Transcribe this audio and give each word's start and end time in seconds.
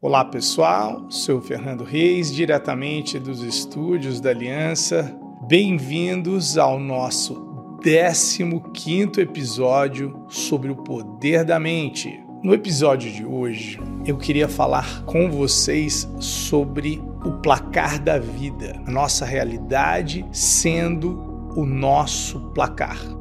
Olá 0.00 0.24
pessoal, 0.24 1.10
sou 1.10 1.40
Fernando 1.40 1.82
Reis, 1.82 2.32
diretamente 2.32 3.18
dos 3.18 3.42
estúdios 3.42 4.20
da 4.20 4.30
Aliança. 4.30 5.12
Bem-vindos 5.48 6.56
ao 6.56 6.78
nosso 6.78 7.80
15 7.82 9.20
episódio 9.20 10.24
sobre 10.28 10.70
o 10.70 10.76
poder 10.76 11.44
da 11.44 11.58
mente. 11.58 12.16
No 12.44 12.54
episódio 12.54 13.10
de 13.10 13.26
hoje, 13.26 13.80
eu 14.06 14.16
queria 14.16 14.48
falar 14.48 15.02
com 15.02 15.28
vocês 15.28 16.08
sobre 16.20 17.02
o 17.24 17.32
placar 17.42 18.00
da 18.00 18.20
vida, 18.20 18.80
a 18.86 18.90
nossa 18.92 19.24
realidade 19.24 20.24
sendo 20.30 21.50
o 21.56 21.66
nosso 21.66 22.38
placar. 22.54 23.17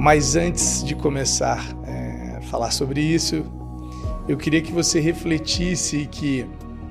Mas 0.00 0.34
antes 0.34 0.82
de 0.82 0.94
começar 0.94 1.62
é, 1.84 2.38
a 2.38 2.40
falar 2.40 2.70
sobre 2.70 3.02
isso, 3.02 3.44
eu 4.26 4.38
queria 4.38 4.62
que 4.62 4.72
você 4.72 4.98
refletisse 4.98 6.08
que 6.10 6.46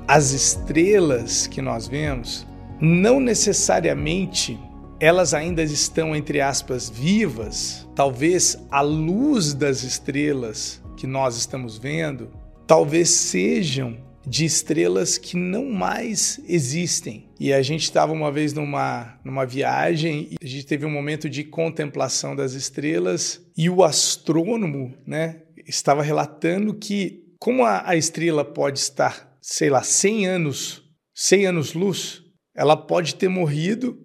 as 0.07 0.29
estrelas 0.29 1.47
que 1.47 1.59
nós 1.59 1.87
vemos, 1.87 2.45
não 2.79 3.19
necessariamente 3.19 4.59
elas 4.99 5.33
ainda 5.33 5.63
estão, 5.63 6.15
entre 6.15 6.39
aspas, 6.39 6.87
vivas. 6.87 7.89
Talvez 7.95 8.63
a 8.69 8.81
luz 8.81 9.55
das 9.55 9.81
estrelas 9.81 10.79
que 10.95 11.07
nós 11.07 11.35
estamos 11.35 11.79
vendo, 11.79 12.29
talvez 12.67 13.09
sejam 13.09 13.97
de 14.25 14.45
estrelas 14.45 15.17
que 15.17 15.35
não 15.35 15.65
mais 15.65 16.39
existem. 16.47 17.29
E 17.39 17.53
a 17.53 17.61
gente 17.61 17.83
estava 17.83 18.11
uma 18.11 18.31
vez 18.31 18.53
numa, 18.53 19.19
numa 19.23 19.45
viagem 19.45 20.29
e 20.31 20.35
a 20.41 20.47
gente 20.47 20.65
teve 20.65 20.85
um 20.85 20.91
momento 20.91 21.29
de 21.29 21.43
contemplação 21.43 22.35
das 22.35 22.53
estrelas 22.53 23.41
e 23.57 23.69
o 23.69 23.83
astrônomo 23.83 24.93
né, 25.05 25.43
estava 25.67 26.03
relatando 26.03 26.73
que 26.73 27.25
como 27.39 27.63
a, 27.63 27.89
a 27.89 27.95
estrela 27.95 28.43
pode 28.43 28.79
estar, 28.79 29.37
sei 29.41 29.69
lá, 29.69 29.81
100 29.81 30.27
anos, 30.27 30.83
100 31.15 31.47
anos 31.47 31.73
luz, 31.73 32.21
ela 32.55 32.75
pode 32.75 33.15
ter 33.15 33.29
morrido 33.29 33.97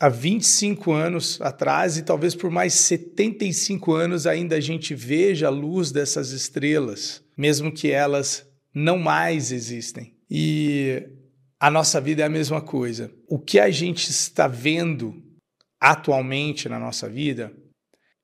há 0.00 0.08
25 0.08 0.92
anos 0.92 1.38
atrás 1.42 1.98
e 1.98 2.02
talvez 2.02 2.34
por 2.34 2.50
mais 2.50 2.72
75 2.72 3.92
anos 3.92 4.26
ainda 4.26 4.56
a 4.56 4.60
gente 4.60 4.94
veja 4.94 5.48
a 5.48 5.50
luz 5.50 5.92
dessas 5.92 6.30
estrelas, 6.30 7.22
mesmo 7.36 7.70
que 7.70 7.90
elas 7.90 8.47
não 8.78 8.96
mais 8.96 9.50
existem. 9.50 10.16
E 10.30 11.02
a 11.58 11.68
nossa 11.68 12.00
vida 12.00 12.22
é 12.22 12.26
a 12.26 12.30
mesma 12.30 12.60
coisa. 12.60 13.12
O 13.28 13.38
que 13.38 13.58
a 13.58 13.70
gente 13.70 14.08
está 14.08 14.46
vendo 14.46 15.20
atualmente 15.80 16.68
na 16.68 16.78
nossa 16.78 17.08
vida, 17.08 17.52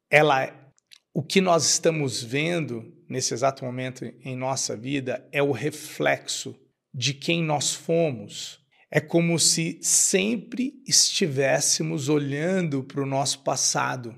ela 0.08 0.60
o 1.12 1.22
que 1.22 1.40
nós 1.40 1.64
estamos 1.64 2.22
vendo 2.22 2.92
nesse 3.08 3.34
exato 3.34 3.64
momento 3.64 4.04
em 4.04 4.36
nossa 4.36 4.76
vida 4.76 5.28
é 5.30 5.42
o 5.42 5.52
reflexo 5.52 6.56
de 6.92 7.14
quem 7.14 7.42
nós 7.42 7.72
fomos. 7.72 8.60
É 8.90 9.00
como 9.00 9.38
se 9.38 9.78
sempre 9.82 10.74
estivéssemos 10.86 12.08
olhando 12.08 12.82
para 12.84 13.02
o 13.02 13.06
nosso 13.06 13.40
passado. 13.40 14.14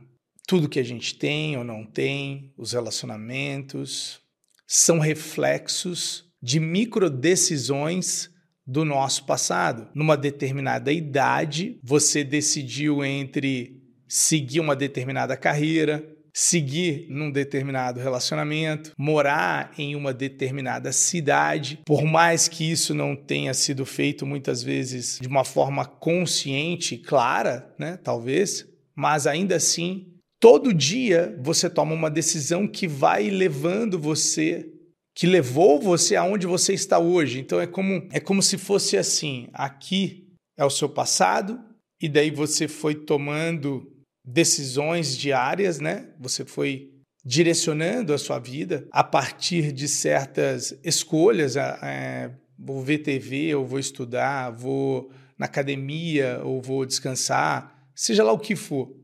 Tudo 0.47 0.69
que 0.69 0.81
a 0.81 0.85
gente 0.85 1.15
tem 1.19 1.57
ou 1.57 1.65
não 1.65 1.85
tem, 1.85 2.53
os 2.57 2.73
relacionamentos, 2.73 4.21
são 4.67 4.99
reflexos 4.99 6.26
de 6.47 6.61
micro 6.61 7.11
decisões 7.11 8.31
do 8.65 8.85
nosso 8.85 9.27
passado. 9.27 9.89
Numa 9.93 10.17
determinada 10.17 10.93
idade, 10.93 11.77
você 11.83 12.23
decidiu 12.23 13.05
entre 13.05 13.83
seguir 14.07 14.61
uma 14.61 14.77
determinada 14.77 15.37
carreira, 15.37 16.09
seguir 16.33 17.09
num 17.11 17.33
determinado 17.33 17.99
relacionamento, 17.99 18.93
morar 18.97 19.73
em 19.77 19.97
uma 19.97 20.15
determinada 20.15 20.93
cidade, 20.93 21.81
por 21.85 22.05
mais 22.05 22.47
que 22.47 22.71
isso 22.71 22.95
não 22.95 23.17
tenha 23.17 23.53
sido 23.53 23.85
feito 23.85 24.25
muitas 24.25 24.63
vezes 24.63 25.19
de 25.21 25.27
uma 25.27 25.45
forma 25.45 25.85
consciente, 25.85 26.97
clara, 26.97 27.75
né, 27.77 27.99
talvez, 28.05 28.65
mas 28.95 29.27
ainda 29.27 29.57
assim, 29.57 30.13
todo 30.39 30.73
dia 30.73 31.37
você 31.43 31.69
toma 31.69 31.93
uma 31.93 32.09
decisão 32.09 32.69
que 32.69 32.87
vai 32.87 33.31
levando 33.31 33.99
você 33.99 34.76
que 35.17 35.27
levou 35.27 35.81
você 35.81 36.15
aonde 36.15 36.47
você 36.47 36.75
está 36.75 36.99
hoje. 36.99 37.41
Então 37.41 37.59
é 37.59 37.67
como 37.67 38.07
é 38.13 38.21
como 38.21 38.43
se 38.43 38.59
fosse 38.59 38.99
assim, 38.99 39.49
aqui 39.55 40.29
é 40.59 40.65
o 40.65 40.71
seu 40.71 40.91
passado 40.91 41.59
e 42.01 42.07
daí 42.07 42.31
você 42.31 42.69
foi 42.69 42.95
tomando 42.95 43.91
decisões 44.23 45.17
diárias, 45.17 45.81
né? 45.81 46.13
Você 46.21 46.45
foi 46.45 46.91
direcionando 47.25 48.13
a 48.13 48.19
sua 48.19 48.39
vida 48.39 48.87
a 48.93 49.03
partir 49.03 49.73
de 49.73 49.89
certas 49.89 50.79
escolhas. 50.85 51.57
É, 51.57 52.31
vou 52.59 52.83
ver 52.83 52.99
TV, 52.99 53.55
ou 53.55 53.65
vou 53.65 53.79
estudar, 53.79 54.51
vou 54.51 55.11
na 55.39 55.47
academia, 55.47 56.43
ou 56.45 56.61
vou 56.61 56.85
descansar, 56.85 57.89
seja 57.95 58.23
lá 58.23 58.33
o 58.33 58.39
que 58.39 58.55
for. 58.55 58.95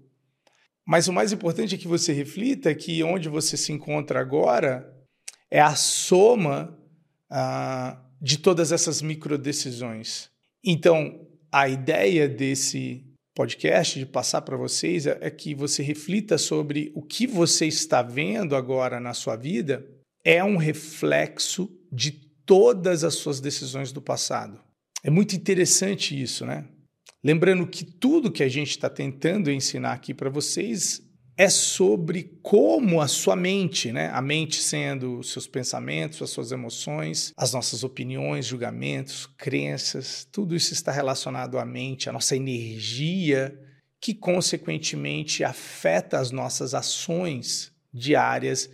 Mas 0.87 1.09
o 1.09 1.13
mais 1.13 1.33
importante 1.33 1.75
é 1.75 1.79
que 1.79 1.89
você 1.89 2.13
reflita 2.13 2.75
que 2.75 3.03
onde 3.03 3.29
você 3.29 3.57
se 3.57 3.73
encontra 3.73 4.21
agora 4.21 4.93
é 5.53 5.61
a 5.61 5.77
soma 5.77 6.75
uh, 7.31 7.99
de 8.19 8.39
todas 8.39 8.73
essas 8.73 9.03
micro 9.03 9.37
decisões. 9.37 10.31
Então, 10.65 11.29
a 11.53 11.69
ideia 11.69 12.27
desse 12.27 13.05
podcast, 13.35 13.99
de 13.99 14.07
passar 14.07 14.41
para 14.41 14.57
vocês, 14.57 15.07
é, 15.07 15.19
é 15.21 15.31
que 15.31 15.55
você 15.55 15.83
reflita 15.83 16.39
sobre 16.39 16.91
o 16.95 17.03
que 17.03 17.27
você 17.27 17.67
está 17.67 18.01
vendo 18.01 18.57
agora 18.57 18.99
na 18.99 19.13
sua 19.13 19.37
vida 19.37 19.87
é 20.25 20.43
um 20.43 20.57
reflexo 20.57 21.69
de 21.93 22.13
todas 22.47 23.05
as 23.05 23.17
suas 23.17 23.39
decisões 23.39 23.93
do 23.93 24.01
passado. 24.01 24.59
É 25.05 25.11
muito 25.11 25.37
interessante 25.37 26.19
isso, 26.19 26.47
né? 26.47 26.65
Lembrando 27.23 27.67
que 27.67 27.85
tudo 27.85 28.33
que 28.33 28.43
a 28.43 28.49
gente 28.49 28.71
está 28.71 28.89
tentando 28.89 29.51
ensinar 29.51 29.93
aqui 29.93 30.15
para 30.15 30.31
vocês 30.31 31.03
é 31.37 31.49
sobre 31.49 32.39
como 32.43 33.01
a 33.01 33.09
sua 33.09 33.35
mente, 33.35 33.91
né? 33.91 34.11
a 34.13 34.21
mente 34.21 34.63
sendo 34.63 35.19
os 35.19 35.33
seus 35.33 35.47
pensamentos, 35.47 36.21
as 36.21 36.31
suas 36.31 36.53
emoções, 36.53 37.33
as 37.37 37.53
nossas 37.53 37.83
opiniões, 37.83 38.47
julgamentos, 38.47 39.27
crenças, 39.37 40.27
tudo 40.31 40.55
isso 40.55 40.73
está 40.73 40.93
relacionado 40.93 41.59
à 41.59 41.65
mente, 41.65 42.09
à 42.09 42.13
nossa 42.13 42.37
energia, 42.37 43.59
que 44.01 44.15
consequentemente 44.15 45.43
afeta 45.45 46.19
as 46.19 46.31
nossas 46.31 46.75
ações 46.75 47.73
diárias 47.93 48.69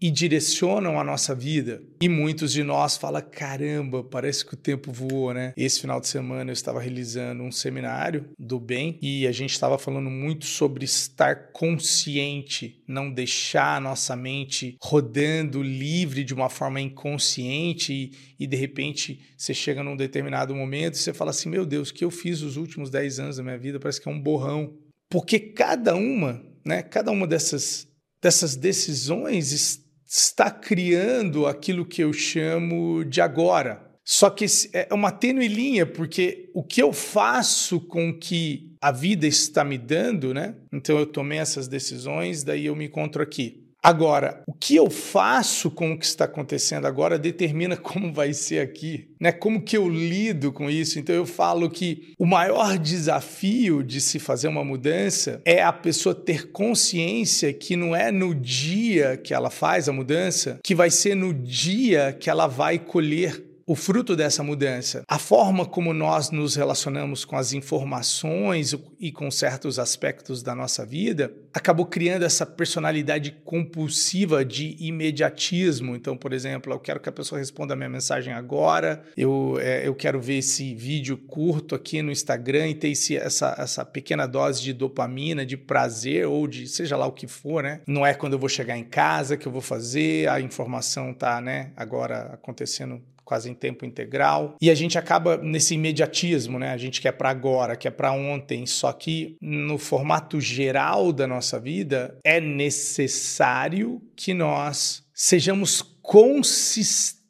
e 0.00 0.10
direcionam 0.10 0.98
a 0.98 1.04
nossa 1.04 1.34
vida. 1.34 1.82
E 2.00 2.08
muitos 2.08 2.52
de 2.52 2.62
nós 2.62 2.96
falam: 2.96 3.22
caramba, 3.30 4.02
parece 4.02 4.44
que 4.44 4.54
o 4.54 4.56
tempo 4.56 4.90
voou, 4.90 5.34
né? 5.34 5.52
Esse 5.56 5.80
final 5.80 6.00
de 6.00 6.08
semana 6.08 6.50
eu 6.50 6.54
estava 6.54 6.80
realizando 6.80 7.42
um 7.42 7.52
seminário 7.52 8.30
do 8.38 8.58
bem 8.58 8.98
e 9.02 9.26
a 9.26 9.32
gente 9.32 9.52
estava 9.52 9.76
falando 9.78 10.08
muito 10.08 10.46
sobre 10.46 10.84
estar 10.84 11.52
consciente, 11.52 12.82
não 12.88 13.12
deixar 13.12 13.76
a 13.76 13.80
nossa 13.80 14.16
mente 14.16 14.76
rodando 14.82 15.62
livre 15.62 16.24
de 16.24 16.32
uma 16.32 16.48
forma 16.48 16.80
inconsciente 16.80 17.92
e, 17.92 18.12
e 18.38 18.46
de 18.46 18.56
repente 18.56 19.20
você 19.36 19.52
chega 19.52 19.82
num 19.82 19.96
determinado 19.96 20.54
momento 20.54 20.94
e 20.94 20.98
você 20.98 21.12
fala 21.12 21.30
assim: 21.30 21.50
meu 21.50 21.66
Deus, 21.66 21.90
o 21.90 21.94
que 21.94 22.04
eu 22.04 22.10
fiz 22.10 22.40
os 22.40 22.56
últimos 22.56 22.88
10 22.88 23.20
anos 23.20 23.36
da 23.36 23.42
minha 23.42 23.58
vida 23.58 23.78
parece 23.78 24.00
que 24.00 24.08
é 24.08 24.12
um 24.12 24.20
borrão. 24.20 24.74
Porque 25.10 25.40
cada 25.40 25.96
uma, 25.96 26.40
né, 26.64 26.82
cada 26.82 27.10
uma 27.10 27.26
dessas, 27.26 27.88
dessas 28.22 28.54
decisões 28.54 29.89
está 30.10 30.50
criando 30.50 31.46
aquilo 31.46 31.86
que 31.86 32.02
eu 32.02 32.12
chamo 32.12 33.04
de 33.04 33.20
agora. 33.20 33.88
Só 34.04 34.28
que 34.28 34.44
é 34.72 34.92
uma 34.92 35.12
tênue 35.12 35.46
linha, 35.46 35.86
porque 35.86 36.50
o 36.52 36.64
que 36.64 36.82
eu 36.82 36.92
faço 36.92 37.80
com 37.80 38.18
que 38.18 38.74
a 38.82 38.90
vida 38.90 39.24
está 39.24 39.64
me 39.64 39.78
dando, 39.78 40.34
né? 40.34 40.56
Então 40.72 40.98
eu 40.98 41.06
tomei 41.06 41.38
essas 41.38 41.68
decisões, 41.68 42.42
daí 42.42 42.66
eu 42.66 42.74
me 42.74 42.86
encontro 42.86 43.22
aqui. 43.22 43.59
Agora, 43.82 44.42
o 44.46 44.52
que 44.52 44.76
eu 44.76 44.90
faço 44.90 45.70
com 45.70 45.92
o 45.92 45.98
que 45.98 46.04
está 46.04 46.26
acontecendo 46.26 46.86
agora 46.86 47.18
determina 47.18 47.76
como 47.78 48.12
vai 48.12 48.34
ser 48.34 48.60
aqui, 48.60 49.08
né? 49.18 49.32
Como 49.32 49.62
que 49.62 49.76
eu 49.76 49.88
lido 49.88 50.52
com 50.52 50.68
isso? 50.70 50.98
Então 50.98 51.14
eu 51.14 51.24
falo 51.24 51.70
que 51.70 52.12
o 52.18 52.26
maior 52.26 52.78
desafio 52.78 53.82
de 53.82 54.00
se 54.00 54.18
fazer 54.18 54.48
uma 54.48 54.64
mudança 54.64 55.40
é 55.44 55.62
a 55.62 55.72
pessoa 55.72 56.14
ter 56.14 56.50
consciência 56.50 57.52
que 57.52 57.74
não 57.74 57.96
é 57.96 58.12
no 58.12 58.34
dia 58.34 59.16
que 59.16 59.32
ela 59.32 59.50
faz 59.50 59.88
a 59.88 59.92
mudança 59.92 60.58
que 60.62 60.74
vai 60.74 60.90
ser 60.90 61.14
no 61.14 61.32
dia 61.32 62.12
que 62.18 62.28
ela 62.28 62.46
vai 62.46 62.78
colher 62.78 63.49
o 63.70 63.76
fruto 63.76 64.16
dessa 64.16 64.42
mudança. 64.42 65.04
A 65.06 65.16
forma 65.16 65.64
como 65.64 65.94
nós 65.94 66.32
nos 66.32 66.56
relacionamos 66.56 67.24
com 67.24 67.36
as 67.36 67.52
informações 67.52 68.74
e 68.98 69.12
com 69.12 69.30
certos 69.30 69.78
aspectos 69.78 70.42
da 70.42 70.56
nossa 70.56 70.84
vida 70.84 71.32
acabou 71.54 71.86
criando 71.86 72.24
essa 72.24 72.44
personalidade 72.44 73.30
compulsiva 73.44 74.44
de 74.44 74.76
imediatismo. 74.80 75.94
Então, 75.94 76.16
por 76.16 76.32
exemplo, 76.32 76.72
eu 76.72 76.80
quero 76.80 76.98
que 76.98 77.08
a 77.08 77.12
pessoa 77.12 77.38
responda 77.38 77.74
a 77.74 77.76
minha 77.76 77.88
mensagem 77.88 78.32
agora, 78.32 79.04
eu, 79.16 79.56
é, 79.60 79.86
eu 79.86 79.94
quero 79.94 80.20
ver 80.20 80.38
esse 80.38 80.74
vídeo 80.74 81.16
curto 81.16 81.74
aqui 81.74 82.02
no 82.02 82.10
Instagram 82.10 82.68
e 82.68 82.74
ter 82.74 82.88
esse, 82.88 83.16
essa, 83.16 83.54
essa 83.56 83.84
pequena 83.84 84.26
dose 84.26 84.62
de 84.62 84.72
dopamina, 84.72 85.46
de 85.46 85.56
prazer 85.56 86.26
ou 86.26 86.48
de 86.48 86.66
seja 86.66 86.96
lá 86.96 87.06
o 87.06 87.12
que 87.12 87.28
for, 87.28 87.62
né? 87.62 87.80
Não 87.86 88.04
é 88.04 88.14
quando 88.14 88.32
eu 88.32 88.38
vou 88.38 88.48
chegar 88.48 88.76
em 88.76 88.84
casa 88.84 89.36
que 89.36 89.46
eu 89.46 89.52
vou 89.52 89.60
fazer, 89.60 90.28
a 90.28 90.40
informação 90.40 91.14
tá, 91.14 91.40
né, 91.40 91.70
agora 91.76 92.30
acontecendo 92.32 93.00
quase 93.30 93.48
em 93.48 93.54
tempo 93.54 93.86
integral. 93.86 94.56
E 94.60 94.68
a 94.68 94.74
gente 94.74 94.98
acaba 94.98 95.36
nesse 95.36 95.74
imediatismo, 95.74 96.58
né? 96.58 96.72
A 96.72 96.76
gente 96.76 97.00
quer 97.00 97.12
para 97.12 97.30
agora, 97.30 97.76
quer 97.76 97.92
para 97.92 98.10
ontem, 98.10 98.66
só 98.66 98.92
que 98.92 99.36
no 99.40 99.78
formato 99.78 100.40
geral 100.40 101.12
da 101.12 101.28
nossa 101.28 101.60
vida 101.60 102.18
é 102.24 102.40
necessário 102.40 104.02
que 104.16 104.34
nós 104.34 105.04
sejamos 105.14 105.80
consistentes 106.02 107.22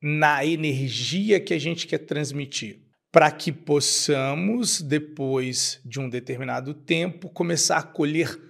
na 0.00 0.42
energia 0.42 1.38
que 1.38 1.52
a 1.52 1.58
gente 1.58 1.86
quer 1.86 1.98
transmitir, 1.98 2.80
para 3.12 3.30
que 3.30 3.52
possamos 3.52 4.80
depois 4.80 5.82
de 5.84 6.00
um 6.00 6.08
determinado 6.08 6.72
tempo 6.72 7.28
começar 7.28 7.76
a 7.76 7.82
colher 7.82 8.40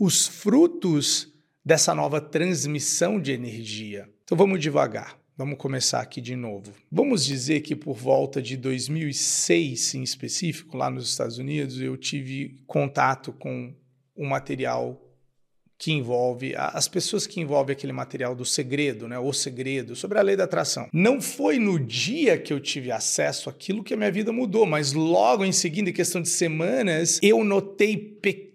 os 0.00 0.26
frutos 0.26 1.30
dessa 1.62 1.94
nova 1.94 2.18
transmissão 2.18 3.20
de 3.20 3.32
energia. 3.32 4.08
Então 4.24 4.38
vamos 4.38 4.58
devagar. 4.58 5.25
Vamos 5.38 5.58
começar 5.58 6.00
aqui 6.00 6.22
de 6.22 6.34
novo. 6.34 6.72
Vamos 6.90 7.22
dizer 7.22 7.60
que 7.60 7.76
por 7.76 7.94
volta 7.94 8.40
de 8.40 8.56
2006, 8.56 9.94
em 9.94 10.02
específico, 10.02 10.78
lá 10.78 10.88
nos 10.88 11.10
Estados 11.10 11.36
Unidos, 11.36 11.78
eu 11.78 11.94
tive 11.94 12.56
contato 12.66 13.34
com 13.34 13.74
um 14.16 14.26
material 14.26 14.98
que 15.78 15.92
envolve 15.92 16.54
as 16.56 16.88
pessoas 16.88 17.26
que 17.26 17.38
envolvem 17.38 17.74
aquele 17.74 17.92
material 17.92 18.34
do 18.34 18.46
segredo, 18.46 19.06
né? 19.06 19.18
O 19.18 19.30
segredo 19.30 19.94
sobre 19.94 20.18
a 20.18 20.22
lei 20.22 20.36
da 20.36 20.44
atração. 20.44 20.88
Não 20.90 21.20
foi 21.20 21.58
no 21.58 21.78
dia 21.78 22.38
que 22.38 22.50
eu 22.50 22.58
tive 22.58 22.90
acesso 22.90 23.50
àquilo 23.50 23.84
que 23.84 23.92
a 23.92 23.96
minha 23.96 24.10
vida 24.10 24.32
mudou, 24.32 24.64
mas 24.64 24.94
logo 24.94 25.44
em 25.44 25.52
seguida, 25.52 25.90
em 25.90 25.92
questão 25.92 26.22
de 26.22 26.30
semanas, 26.30 27.20
eu 27.22 27.44
notei 27.44 27.94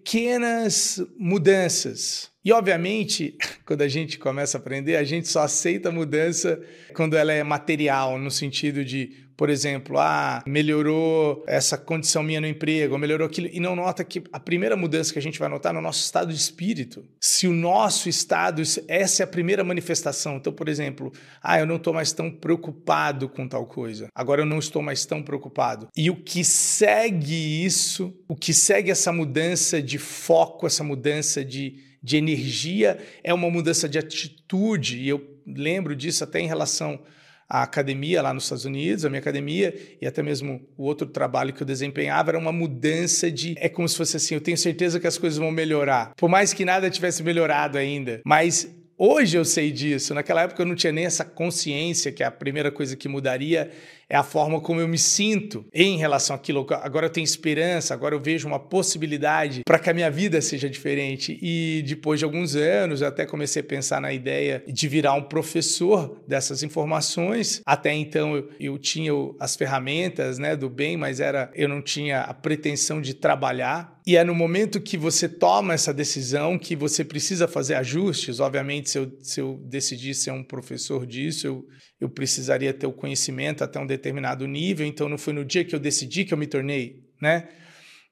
pequenas 0.02 1.00
mudanças. 1.16 2.30
E, 2.44 2.52
obviamente, 2.52 3.36
quando 3.64 3.82
a 3.82 3.88
gente 3.88 4.18
começa 4.18 4.58
a 4.58 4.60
aprender, 4.60 4.96
a 4.96 5.04
gente 5.04 5.28
só 5.28 5.42
aceita 5.42 5.88
a 5.88 5.92
mudança 5.92 6.60
quando 6.94 7.16
ela 7.16 7.32
é 7.32 7.42
material, 7.42 8.18
no 8.18 8.30
sentido 8.30 8.84
de, 8.84 9.22
por 9.36 9.48
exemplo, 9.48 9.98
ah, 9.98 10.42
melhorou 10.46 11.44
essa 11.46 11.78
condição 11.78 12.22
minha 12.22 12.40
no 12.40 12.46
emprego, 12.46 12.98
melhorou 12.98 13.26
aquilo, 13.26 13.48
e 13.52 13.60
não 13.60 13.76
nota 13.76 14.04
que 14.04 14.22
a 14.32 14.40
primeira 14.40 14.76
mudança 14.76 15.12
que 15.12 15.18
a 15.18 15.22
gente 15.22 15.38
vai 15.38 15.48
notar 15.48 15.72
é 15.72 15.74
no 15.74 15.80
nosso 15.80 16.04
estado 16.04 16.32
de 16.32 16.38
espírito. 16.38 17.04
Se 17.20 17.46
o 17.46 17.52
nosso 17.52 18.08
estado, 18.08 18.60
essa 18.88 19.22
é 19.22 19.24
a 19.24 19.26
primeira 19.26 19.62
manifestação. 19.62 20.36
Então, 20.36 20.52
por 20.52 20.68
exemplo, 20.68 21.12
ah, 21.40 21.60
eu 21.60 21.66
não 21.66 21.76
estou 21.76 21.94
mais 21.94 22.12
tão 22.12 22.30
preocupado 22.30 23.28
com 23.28 23.46
tal 23.46 23.66
coisa, 23.66 24.08
agora 24.14 24.42
eu 24.42 24.46
não 24.46 24.58
estou 24.58 24.82
mais 24.82 25.06
tão 25.06 25.22
preocupado. 25.22 25.88
E 25.96 26.10
o 26.10 26.16
que 26.16 26.44
segue 26.44 27.64
isso, 27.64 28.12
o 28.28 28.34
que 28.34 28.52
segue 28.52 28.90
essa 28.90 29.12
mudança 29.12 29.80
de 29.80 29.91
foco, 29.98 30.66
essa 30.66 30.82
mudança 30.82 31.44
de 31.44 31.92
de 32.02 32.16
energia, 32.16 32.98
é 33.22 33.32
uma 33.32 33.48
mudança 33.48 33.88
de 33.88 33.98
atitude. 33.98 34.98
E 34.98 35.08
eu 35.08 35.24
lembro 35.46 35.94
disso 35.94 36.24
até 36.24 36.40
em 36.40 36.46
relação 36.46 37.00
à 37.48 37.62
academia 37.62 38.20
lá 38.20 38.34
nos 38.34 38.44
Estados 38.44 38.64
Unidos, 38.64 39.04
a 39.04 39.08
minha 39.08 39.20
academia, 39.20 39.74
e 40.00 40.06
até 40.06 40.22
mesmo 40.22 40.60
o 40.76 40.84
outro 40.84 41.06
trabalho 41.06 41.52
que 41.52 41.62
eu 41.62 41.66
desempenhava, 41.66 42.32
era 42.32 42.38
uma 42.38 42.52
mudança 42.52 43.30
de. 43.30 43.54
É 43.58 43.68
como 43.68 43.88
se 43.88 43.96
fosse 43.96 44.16
assim: 44.16 44.34
eu 44.34 44.40
tenho 44.40 44.58
certeza 44.58 44.98
que 44.98 45.06
as 45.06 45.16
coisas 45.16 45.38
vão 45.38 45.52
melhorar. 45.52 46.12
Por 46.16 46.28
mais 46.28 46.52
que 46.52 46.64
nada 46.64 46.90
tivesse 46.90 47.22
melhorado 47.22 47.78
ainda. 47.78 48.20
Mas 48.24 48.68
Hoje 49.04 49.36
eu 49.36 49.44
sei 49.44 49.72
disso. 49.72 50.14
Naquela 50.14 50.42
época 50.42 50.62
eu 50.62 50.66
não 50.66 50.76
tinha 50.76 50.92
nem 50.92 51.04
essa 51.04 51.24
consciência 51.24 52.12
que 52.12 52.22
a 52.22 52.30
primeira 52.30 52.70
coisa 52.70 52.94
que 52.94 53.08
mudaria 53.08 53.68
é 54.08 54.16
a 54.16 54.22
forma 54.22 54.60
como 54.60 54.80
eu 54.80 54.88
me 54.88 54.98
sinto 54.98 55.64
em 55.72 55.96
relação 55.96 56.36
àquilo. 56.36 56.66
Agora 56.70 57.06
eu 57.06 57.10
tenho 57.10 57.24
esperança, 57.24 57.94
agora 57.94 58.14
eu 58.14 58.20
vejo 58.20 58.46
uma 58.46 58.58
possibilidade 58.58 59.62
para 59.64 59.78
que 59.78 59.90
a 59.90 59.94
minha 59.94 60.10
vida 60.10 60.40
seja 60.40 60.68
diferente. 60.68 61.38
E 61.40 61.82
depois 61.86 62.18
de 62.18 62.24
alguns 62.24 62.54
anos, 62.54 63.00
eu 63.00 63.08
até 63.08 63.26
comecei 63.26 63.60
a 63.60 63.64
pensar 63.64 64.00
na 64.00 64.12
ideia 64.12 64.62
de 64.66 64.88
virar 64.88 65.14
um 65.14 65.22
professor 65.22 66.22
dessas 66.26 66.62
informações. 66.62 67.62
Até 67.64 67.92
então 67.92 68.36
eu, 68.36 68.48
eu 68.60 68.78
tinha 68.78 69.12
as 69.38 69.56
ferramentas 69.56 70.38
né, 70.38 70.56
do 70.56 70.68
bem, 70.68 70.96
mas 70.96 71.20
era 71.20 71.50
eu 71.54 71.68
não 71.68 71.82
tinha 71.82 72.20
a 72.20 72.34
pretensão 72.34 73.00
de 73.00 73.14
trabalhar. 73.14 74.00
E 74.06 74.16
é 74.16 74.24
no 74.24 74.34
momento 74.34 74.80
que 74.80 74.96
você 74.96 75.28
toma 75.28 75.74
essa 75.74 75.94
decisão 75.94 76.58
que 76.58 76.74
você 76.74 77.04
precisa 77.04 77.46
fazer 77.46 77.74
ajustes. 77.74 78.40
Obviamente, 78.40 78.90
se 78.90 78.98
eu, 78.98 79.12
se 79.20 79.40
eu 79.40 79.60
decidir 79.64 80.14
ser 80.14 80.32
um 80.32 80.42
professor 80.42 81.06
disso, 81.06 81.46
eu, 81.46 81.66
eu 82.02 82.08
precisaria 82.08 82.74
ter 82.74 82.86
o 82.86 82.92
conhecimento 82.92 83.62
até 83.62 83.78
um 83.78 83.86
determinado 83.86 84.44
nível, 84.44 84.84
então 84.84 85.08
não 85.08 85.16
foi 85.16 85.32
no 85.32 85.44
dia 85.44 85.64
que 85.64 85.72
eu 85.72 85.78
decidi 85.78 86.24
que 86.24 86.34
eu 86.34 86.38
me 86.38 86.48
tornei, 86.48 87.04
né? 87.20 87.48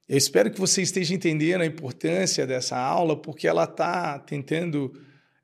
Eu 0.08 0.16
espero 0.16 0.48
que 0.48 0.60
você 0.60 0.80
esteja 0.80 1.12
entendendo 1.12 1.62
a 1.62 1.66
importância 1.66 2.46
dessa 2.46 2.78
aula, 2.78 3.20
porque 3.20 3.48
ela 3.48 3.64
está 3.64 4.16
tentando 4.20 4.92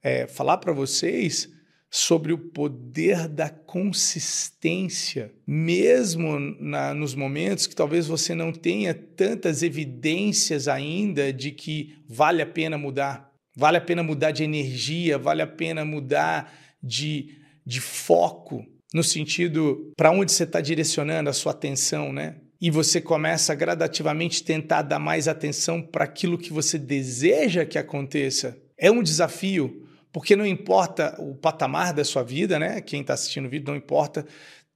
é, 0.00 0.28
falar 0.28 0.58
para 0.58 0.72
vocês 0.72 1.48
sobre 1.90 2.32
o 2.32 2.38
poder 2.38 3.26
da 3.26 3.48
consistência, 3.48 5.34
mesmo 5.44 6.38
na, 6.60 6.94
nos 6.94 7.16
momentos 7.16 7.66
que 7.66 7.74
talvez 7.74 8.06
você 8.06 8.32
não 8.32 8.52
tenha 8.52 8.94
tantas 8.94 9.60
evidências 9.64 10.68
ainda 10.68 11.32
de 11.32 11.50
que 11.50 11.96
vale 12.08 12.42
a 12.42 12.46
pena 12.46 12.78
mudar. 12.78 13.32
Vale 13.56 13.78
a 13.78 13.80
pena 13.80 14.04
mudar 14.04 14.30
de 14.30 14.44
energia, 14.44 15.18
vale 15.18 15.42
a 15.42 15.46
pena 15.48 15.84
mudar 15.84 16.52
de 16.80 17.44
de 17.66 17.80
foco, 17.80 18.64
no 18.94 19.02
sentido 19.02 19.92
para 19.96 20.12
onde 20.12 20.30
você 20.30 20.44
está 20.44 20.60
direcionando 20.60 21.28
a 21.28 21.32
sua 21.32 21.52
atenção, 21.52 22.12
né? 22.12 22.36
E 22.60 22.70
você 22.70 23.00
começa 23.00 23.54
gradativamente 23.54 24.42
tentar 24.42 24.82
dar 24.82 24.98
mais 24.98 25.28
atenção 25.28 25.82
para 25.82 26.04
aquilo 26.04 26.38
que 26.38 26.52
você 26.52 26.78
deseja 26.78 27.66
que 27.66 27.78
aconteça. 27.78 28.56
É 28.78 28.90
um 28.90 29.02
desafio, 29.02 29.86
porque 30.12 30.36
não 30.36 30.46
importa 30.46 31.14
o 31.18 31.34
patamar 31.34 31.92
da 31.92 32.04
sua 32.04 32.22
vida, 32.22 32.58
né? 32.58 32.80
Quem 32.80 33.02
está 33.02 33.14
assistindo 33.14 33.46
o 33.46 33.50
vídeo, 33.50 33.66
não 33.68 33.76
importa. 33.76 34.24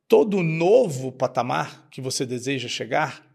Todo 0.07 0.43
novo 0.43 1.13
patamar 1.13 1.87
que 1.91 2.01
você 2.01 2.27
deseja 2.27 2.69
chegar 2.69 3.31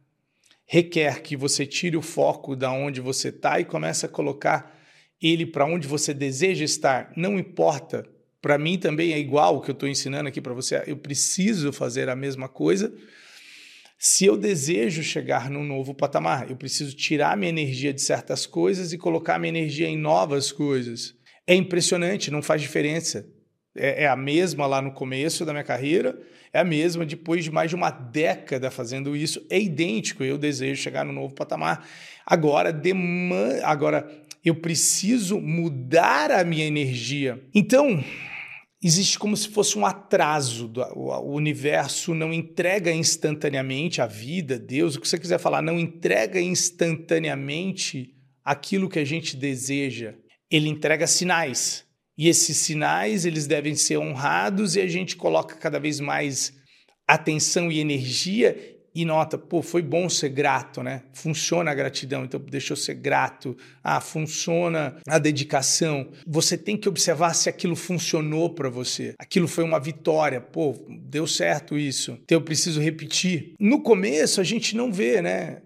requer 0.68 1.22
que 1.22 1.38
você 1.38 1.66
tire 1.66 1.96
o 1.96 2.02
foco 2.02 2.56
da 2.56 2.72
onde 2.72 3.00
você 3.00 3.30
está 3.30 3.60
e 3.60 3.66
comece 3.66 4.06
a 4.06 4.10
colocar 4.10 4.76
ele 5.22 5.46
para 5.46 5.66
onde 5.66 5.88
você 5.88 6.14
deseja 6.14 6.66
estar. 6.66 7.14
Não 7.16 7.38
importa 7.38 8.06
para 8.46 8.60
mim 8.60 8.78
também 8.78 9.12
é 9.12 9.18
igual 9.18 9.58
o 9.58 9.60
que 9.60 9.72
eu 9.72 9.74
estou 9.74 9.90
ensinando 9.90 10.30
aqui 10.30 10.40
para 10.40 10.54
você. 10.54 10.84
Eu 10.86 10.98
preciso 10.98 11.74
fazer 11.74 12.10
a 12.10 12.16
mesma 12.16 12.48
coisa. 12.48 12.94
Se 13.98 14.24
eu 14.24 14.38
desejo 14.38 15.02
chegar 15.02 15.50
num 15.50 15.64
novo 15.64 15.96
patamar, 15.96 16.48
eu 16.48 16.56
preciso 16.56 16.96
tirar 16.96 17.36
minha 17.36 17.50
energia 17.50 17.92
de 17.92 18.04
certas 18.04 18.46
coisas 18.46 18.94
e 18.94 19.00
colocar 19.00 19.40
minha 19.40 19.50
energia 19.50 19.88
em 19.88 19.98
novas 19.98 20.52
coisas. 20.52 21.16
É 21.48 21.56
impressionante, 21.56 22.30
não 22.30 22.44
faz 22.44 22.62
diferença. 22.62 23.28
É, 23.76 24.04
é 24.04 24.08
a 24.08 24.16
mesma 24.16 24.68
lá 24.68 24.80
no 24.80 24.94
começo 24.94 25.44
da 25.44 25.52
minha 25.52 25.64
carreira, 25.64 26.16
é 26.54 26.60
a 26.60 26.64
mesma 26.64 27.04
depois 27.04 27.44
de 27.44 27.50
mais 27.50 27.72
de 27.72 27.76
uma 27.76 27.90
década 27.90 28.70
fazendo 28.70 29.16
isso. 29.16 29.44
É 29.50 29.60
idêntico. 29.60 30.24
Eu 30.24 30.38
desejo 30.38 30.84
chegar 30.84 31.04
num 31.04 31.14
novo 31.14 31.34
patamar. 31.34 31.84
Agora, 32.24 32.72
demanda, 32.72 33.66
agora 33.66 34.08
eu 34.44 34.54
preciso 34.54 35.42
mudar 35.42 36.30
a 36.30 36.44
minha 36.44 36.68
energia. 36.68 37.44
Então, 37.52 38.04
existe 38.86 39.18
como 39.18 39.36
se 39.36 39.50
fosse 39.50 39.78
um 39.80 39.86
atraso. 39.86 40.72
O 40.96 41.34
universo 41.34 42.14
não 42.14 42.32
entrega 42.32 42.92
instantaneamente 42.92 44.00
a 44.00 44.06
vida, 44.06 44.60
Deus, 44.60 44.96
o 44.96 45.02
que 45.02 45.08
você 45.08 45.18
quiser 45.18 45.40
falar, 45.40 45.64
não 45.64 45.80
entrega 45.80 46.40
instantaneamente 46.40 48.14
aquilo 48.44 48.88
que 48.88 49.00
a 49.00 49.04
gente 49.04 49.36
deseja. 49.36 50.14
Ele 50.52 50.70
entrega 50.70 51.08
sinais. 51.08 51.84
E 52.16 52.30
esses 52.30 52.58
sinais, 52.58 53.26
eles 53.26 53.48
devem 53.48 53.74
ser 53.74 53.98
honrados 53.98 54.76
e 54.76 54.82
a 54.82 54.88
gente 54.88 55.16
coloca 55.16 55.56
cada 55.56 55.80
vez 55.80 56.00
mais 56.00 56.54
atenção 57.08 57.72
e 57.72 57.80
energia 57.80 58.75
e 58.96 59.04
nota, 59.04 59.38
pô, 59.38 59.62
foi 59.62 59.82
bom 59.82 60.08
ser 60.08 60.30
grato, 60.30 60.82
né? 60.82 61.04
Funciona 61.12 61.70
a 61.70 61.76
gratidão, 61.76 62.24
então 62.24 62.40
deixa 62.40 62.72
eu 62.72 62.78
ser 62.78 62.94
grato. 62.94 63.58
Ah, 63.84 64.00
funciona 64.00 64.96
a 65.06 65.20
dedicação. 65.20 66.08
Você 66.26 66.58
tem 66.58 66.78
que 66.78 66.88
observar 66.88 67.34
se 67.34 67.50
aquilo 67.50 67.76
funcionou 67.76 68.52
para 68.52 68.70
você. 68.70 69.14
Aquilo 69.20 69.50
foi 69.50 69.66
uma 69.66 69.80
vitória, 69.80 70.40
pô, 70.40 70.74
deu 70.88 71.28
certo 71.28 71.78
isso. 71.78 72.18
Então 72.24 72.38
eu 72.38 72.42
preciso 72.42 72.80
repetir. 72.80 73.54
No 73.60 73.82
começo 73.82 74.40
a 74.40 74.44
gente 74.46 74.78
não 74.78 74.94
vê, 74.94 75.22
né? 75.22 75.62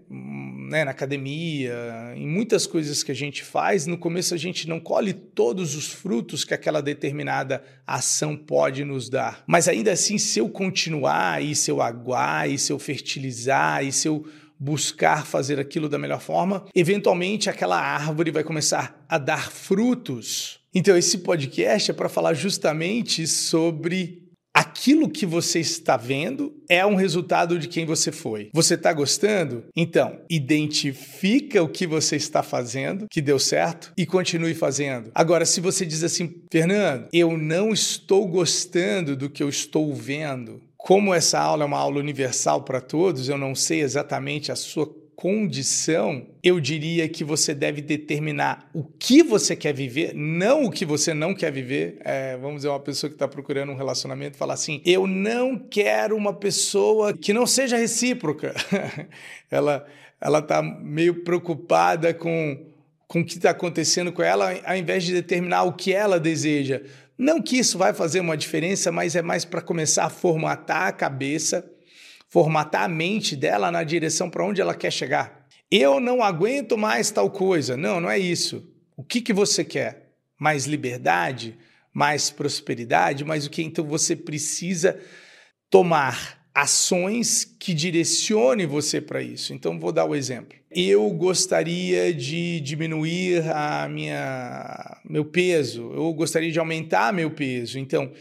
Né, 0.70 0.84
na 0.84 0.92
academia, 0.92 1.74
em 2.14 2.28
muitas 2.28 2.64
coisas 2.64 3.02
que 3.02 3.10
a 3.10 3.14
gente 3.14 3.42
faz, 3.42 3.88
no 3.88 3.98
começo 3.98 4.32
a 4.32 4.36
gente 4.36 4.68
não 4.68 4.78
colhe 4.78 5.12
todos 5.12 5.74
os 5.74 5.88
frutos 5.88 6.44
que 6.44 6.54
aquela 6.54 6.80
determinada 6.80 7.60
ação 7.84 8.36
pode 8.36 8.84
nos 8.84 9.10
dar. 9.10 9.42
Mas 9.48 9.66
ainda 9.66 9.90
assim, 9.90 10.16
se 10.16 10.38
eu 10.38 10.48
continuar, 10.48 11.42
e 11.42 11.56
se 11.56 11.72
eu 11.72 11.82
aguar, 11.82 12.48
e 12.48 12.56
se 12.56 12.72
eu 12.72 12.78
fertilizar, 12.78 13.84
e 13.84 13.90
se 13.90 14.06
eu 14.06 14.24
buscar 14.56 15.26
fazer 15.26 15.58
aquilo 15.58 15.88
da 15.88 15.98
melhor 15.98 16.20
forma, 16.20 16.64
eventualmente 16.72 17.50
aquela 17.50 17.80
árvore 17.80 18.30
vai 18.30 18.44
começar 18.44 19.04
a 19.08 19.18
dar 19.18 19.50
frutos. 19.50 20.60
Então, 20.72 20.96
esse 20.96 21.18
podcast 21.18 21.90
é 21.90 21.94
para 21.94 22.08
falar 22.08 22.34
justamente 22.34 23.26
sobre 23.26 24.19
aquilo 24.60 25.08
que 25.08 25.24
você 25.24 25.58
está 25.58 25.96
vendo 25.96 26.54
é 26.68 26.84
um 26.84 26.94
resultado 26.94 27.58
de 27.58 27.66
quem 27.66 27.86
você 27.86 28.12
foi. 28.12 28.50
Você 28.52 28.74
está 28.74 28.92
gostando? 28.92 29.64
Então, 29.74 30.20
identifica 30.28 31.62
o 31.62 31.68
que 31.68 31.86
você 31.86 32.16
está 32.16 32.42
fazendo, 32.42 33.06
que 33.10 33.22
deu 33.22 33.38
certo, 33.38 33.90
e 33.96 34.04
continue 34.04 34.54
fazendo. 34.54 35.10
Agora, 35.14 35.46
se 35.46 35.62
você 35.62 35.86
diz 35.86 36.04
assim, 36.04 36.42
Fernando, 36.52 37.08
eu 37.10 37.38
não 37.38 37.72
estou 37.72 38.28
gostando 38.28 39.16
do 39.16 39.30
que 39.30 39.42
eu 39.42 39.48
estou 39.48 39.94
vendo, 39.94 40.60
como 40.76 41.14
essa 41.14 41.38
aula 41.38 41.64
é 41.64 41.66
uma 41.66 41.78
aula 41.78 41.98
universal 41.98 42.62
para 42.62 42.82
todos, 42.82 43.30
eu 43.30 43.38
não 43.38 43.54
sei 43.54 43.80
exatamente 43.80 44.52
a 44.52 44.56
sua 44.56 44.86
condição, 45.20 46.26
eu 46.42 46.58
diria 46.58 47.06
que 47.06 47.22
você 47.22 47.54
deve 47.54 47.82
determinar 47.82 48.70
o 48.72 48.82
que 48.82 49.22
você 49.22 49.54
quer 49.54 49.74
viver, 49.74 50.14
não 50.14 50.64
o 50.64 50.70
que 50.70 50.86
você 50.86 51.12
não 51.12 51.34
quer 51.34 51.52
viver. 51.52 51.98
É, 52.02 52.38
vamos 52.38 52.56
dizer, 52.56 52.68
uma 52.68 52.80
pessoa 52.80 53.10
que 53.10 53.16
está 53.16 53.28
procurando 53.28 53.70
um 53.70 53.76
relacionamento 53.76 54.38
falar 54.38 54.54
assim: 54.54 54.80
eu 54.82 55.06
não 55.06 55.58
quero 55.58 56.16
uma 56.16 56.32
pessoa 56.32 57.12
que 57.12 57.34
não 57.34 57.46
seja 57.46 57.76
recíproca. 57.76 58.54
ela 59.50 59.86
ela 60.18 60.38
está 60.38 60.62
meio 60.62 61.22
preocupada 61.22 62.14
com, 62.14 62.66
com 63.06 63.20
o 63.20 63.24
que 63.24 63.36
está 63.36 63.50
acontecendo 63.50 64.12
com 64.12 64.22
ela, 64.22 64.58
ao 64.64 64.76
invés 64.76 65.04
de 65.04 65.12
determinar 65.12 65.64
o 65.64 65.74
que 65.74 65.92
ela 65.92 66.18
deseja. 66.18 66.82
Não 67.16 67.42
que 67.42 67.58
isso 67.58 67.76
vai 67.76 67.92
fazer 67.92 68.20
uma 68.20 68.36
diferença, 68.38 68.90
mas 68.90 69.14
é 69.14 69.20
mais 69.20 69.44
para 69.44 69.60
começar 69.60 70.06
a 70.06 70.10
formatar 70.10 70.88
a 70.88 70.92
cabeça, 70.92 71.70
formatar 72.30 72.84
a 72.84 72.88
mente 72.88 73.36
dela 73.36 73.70
na 73.70 73.84
direção 73.84 74.30
para 74.30 74.44
onde 74.44 74.60
ela 74.60 74.74
quer 74.74 74.90
chegar. 74.90 75.46
Eu 75.70 76.00
não 76.00 76.22
aguento 76.22 76.78
mais 76.78 77.10
tal 77.10 77.30
coisa. 77.30 77.76
Não, 77.76 78.00
não 78.00 78.10
é 78.10 78.18
isso. 78.18 78.66
O 78.96 79.04
que, 79.04 79.20
que 79.20 79.32
você 79.32 79.62
quer? 79.62 80.14
Mais 80.38 80.64
liberdade? 80.64 81.58
Mais 81.92 82.30
prosperidade? 82.30 83.24
Mas 83.24 83.44
o 83.44 83.50
que 83.50 83.62
então 83.62 83.84
você 83.84 84.16
precisa 84.16 84.98
tomar? 85.68 86.40
ações 86.54 87.44
que 87.44 87.72
direcione 87.72 88.66
você 88.66 89.00
para 89.00 89.22
isso. 89.22 89.54
Então 89.54 89.78
vou 89.78 89.92
dar 89.92 90.04
o 90.04 90.10
um 90.10 90.14
exemplo. 90.14 90.58
Eu 90.70 91.08
gostaria 91.10 92.12
de 92.12 92.60
diminuir 92.60 93.42
a 93.50 93.88
minha 93.88 95.00
meu 95.04 95.24
peso, 95.24 95.92
eu 95.92 96.12
gostaria 96.12 96.50
de 96.50 96.58
aumentar 96.58 97.12
meu 97.12 97.30
peso. 97.30 97.78
Então 97.78 98.12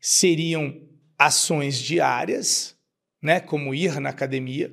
seriam 0.00 0.80
ações 1.18 1.78
diárias, 1.78 2.75
né, 3.26 3.40
como 3.40 3.74
ir 3.74 3.98
na 3.98 4.10
academia, 4.10 4.72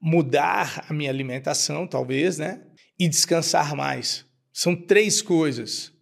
mudar 0.00 0.86
a 0.88 0.92
minha 0.94 1.10
alimentação, 1.10 1.84
talvez, 1.84 2.38
né, 2.38 2.62
e 2.96 3.08
descansar 3.08 3.74
mais. 3.74 4.24
São 4.52 4.76
três 4.76 5.20
coisas, 5.20 5.92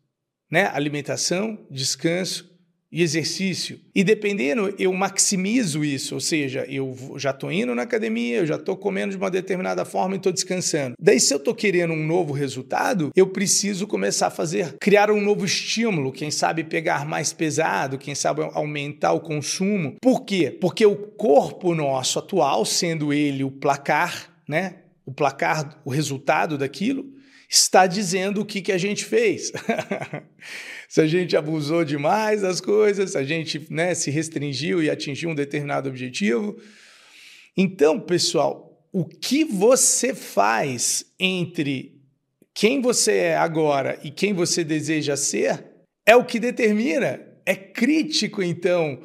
né? 0.50 0.66
Alimentação, 0.66 1.66
descanso 1.70 2.53
e 2.94 3.02
exercício. 3.02 3.80
E 3.92 4.04
dependendo, 4.04 4.72
eu 4.78 4.92
maximizo 4.92 5.84
isso, 5.84 6.14
ou 6.14 6.20
seja, 6.20 6.64
eu 6.68 6.96
já 7.16 7.30
estou 7.30 7.50
indo 7.50 7.74
na 7.74 7.82
academia, 7.82 8.36
eu 8.36 8.46
já 8.46 8.54
estou 8.54 8.76
comendo 8.76 9.10
de 9.10 9.16
uma 9.16 9.32
determinada 9.32 9.84
forma 9.84 10.14
e 10.14 10.18
estou 10.18 10.32
descansando. 10.32 10.94
Daí, 10.96 11.18
se 11.18 11.34
eu 11.34 11.38
estou 11.38 11.56
querendo 11.56 11.92
um 11.92 12.06
novo 12.06 12.32
resultado, 12.32 13.10
eu 13.16 13.26
preciso 13.26 13.88
começar 13.88 14.28
a 14.28 14.30
fazer, 14.30 14.76
criar 14.80 15.10
um 15.10 15.20
novo 15.20 15.44
estímulo, 15.44 16.12
quem 16.12 16.30
sabe 16.30 16.62
pegar 16.62 17.04
mais 17.04 17.32
pesado, 17.32 17.98
quem 17.98 18.14
sabe 18.14 18.42
aumentar 18.52 19.12
o 19.12 19.20
consumo. 19.20 19.96
Por 20.00 20.24
quê? 20.24 20.56
Porque 20.60 20.86
o 20.86 20.94
corpo 20.94 21.74
nosso 21.74 22.20
atual, 22.20 22.64
sendo 22.64 23.12
ele 23.12 23.42
o 23.42 23.50
placar, 23.50 24.30
né? 24.46 24.76
O 25.04 25.12
placar, 25.12 25.80
o 25.84 25.90
resultado 25.90 26.56
daquilo, 26.56 27.12
está 27.56 27.86
dizendo 27.86 28.40
o 28.40 28.44
que, 28.44 28.60
que 28.60 28.72
a 28.72 28.78
gente 28.78 29.04
fez. 29.04 29.52
se 30.88 31.00
a 31.00 31.06
gente 31.06 31.36
abusou 31.36 31.84
demais 31.84 32.42
das 32.42 32.60
coisas, 32.60 33.12
se 33.12 33.18
a 33.18 33.22
gente 33.22 33.66
né, 33.70 33.94
se 33.94 34.10
restringiu 34.10 34.82
e 34.82 34.90
atingiu 34.90 35.30
um 35.30 35.34
determinado 35.34 35.88
objetivo. 35.88 36.56
Então, 37.56 38.00
pessoal, 38.00 38.84
o 38.92 39.04
que 39.04 39.44
você 39.44 40.14
faz 40.14 41.06
entre 41.18 42.00
quem 42.52 42.80
você 42.80 43.12
é 43.12 43.36
agora 43.36 43.98
e 44.02 44.10
quem 44.10 44.32
você 44.32 44.64
deseja 44.64 45.16
ser 45.16 45.64
é 46.06 46.16
o 46.16 46.24
que 46.24 46.40
determina. 46.40 47.20
É 47.46 47.54
crítico, 47.54 48.42
então, 48.42 49.00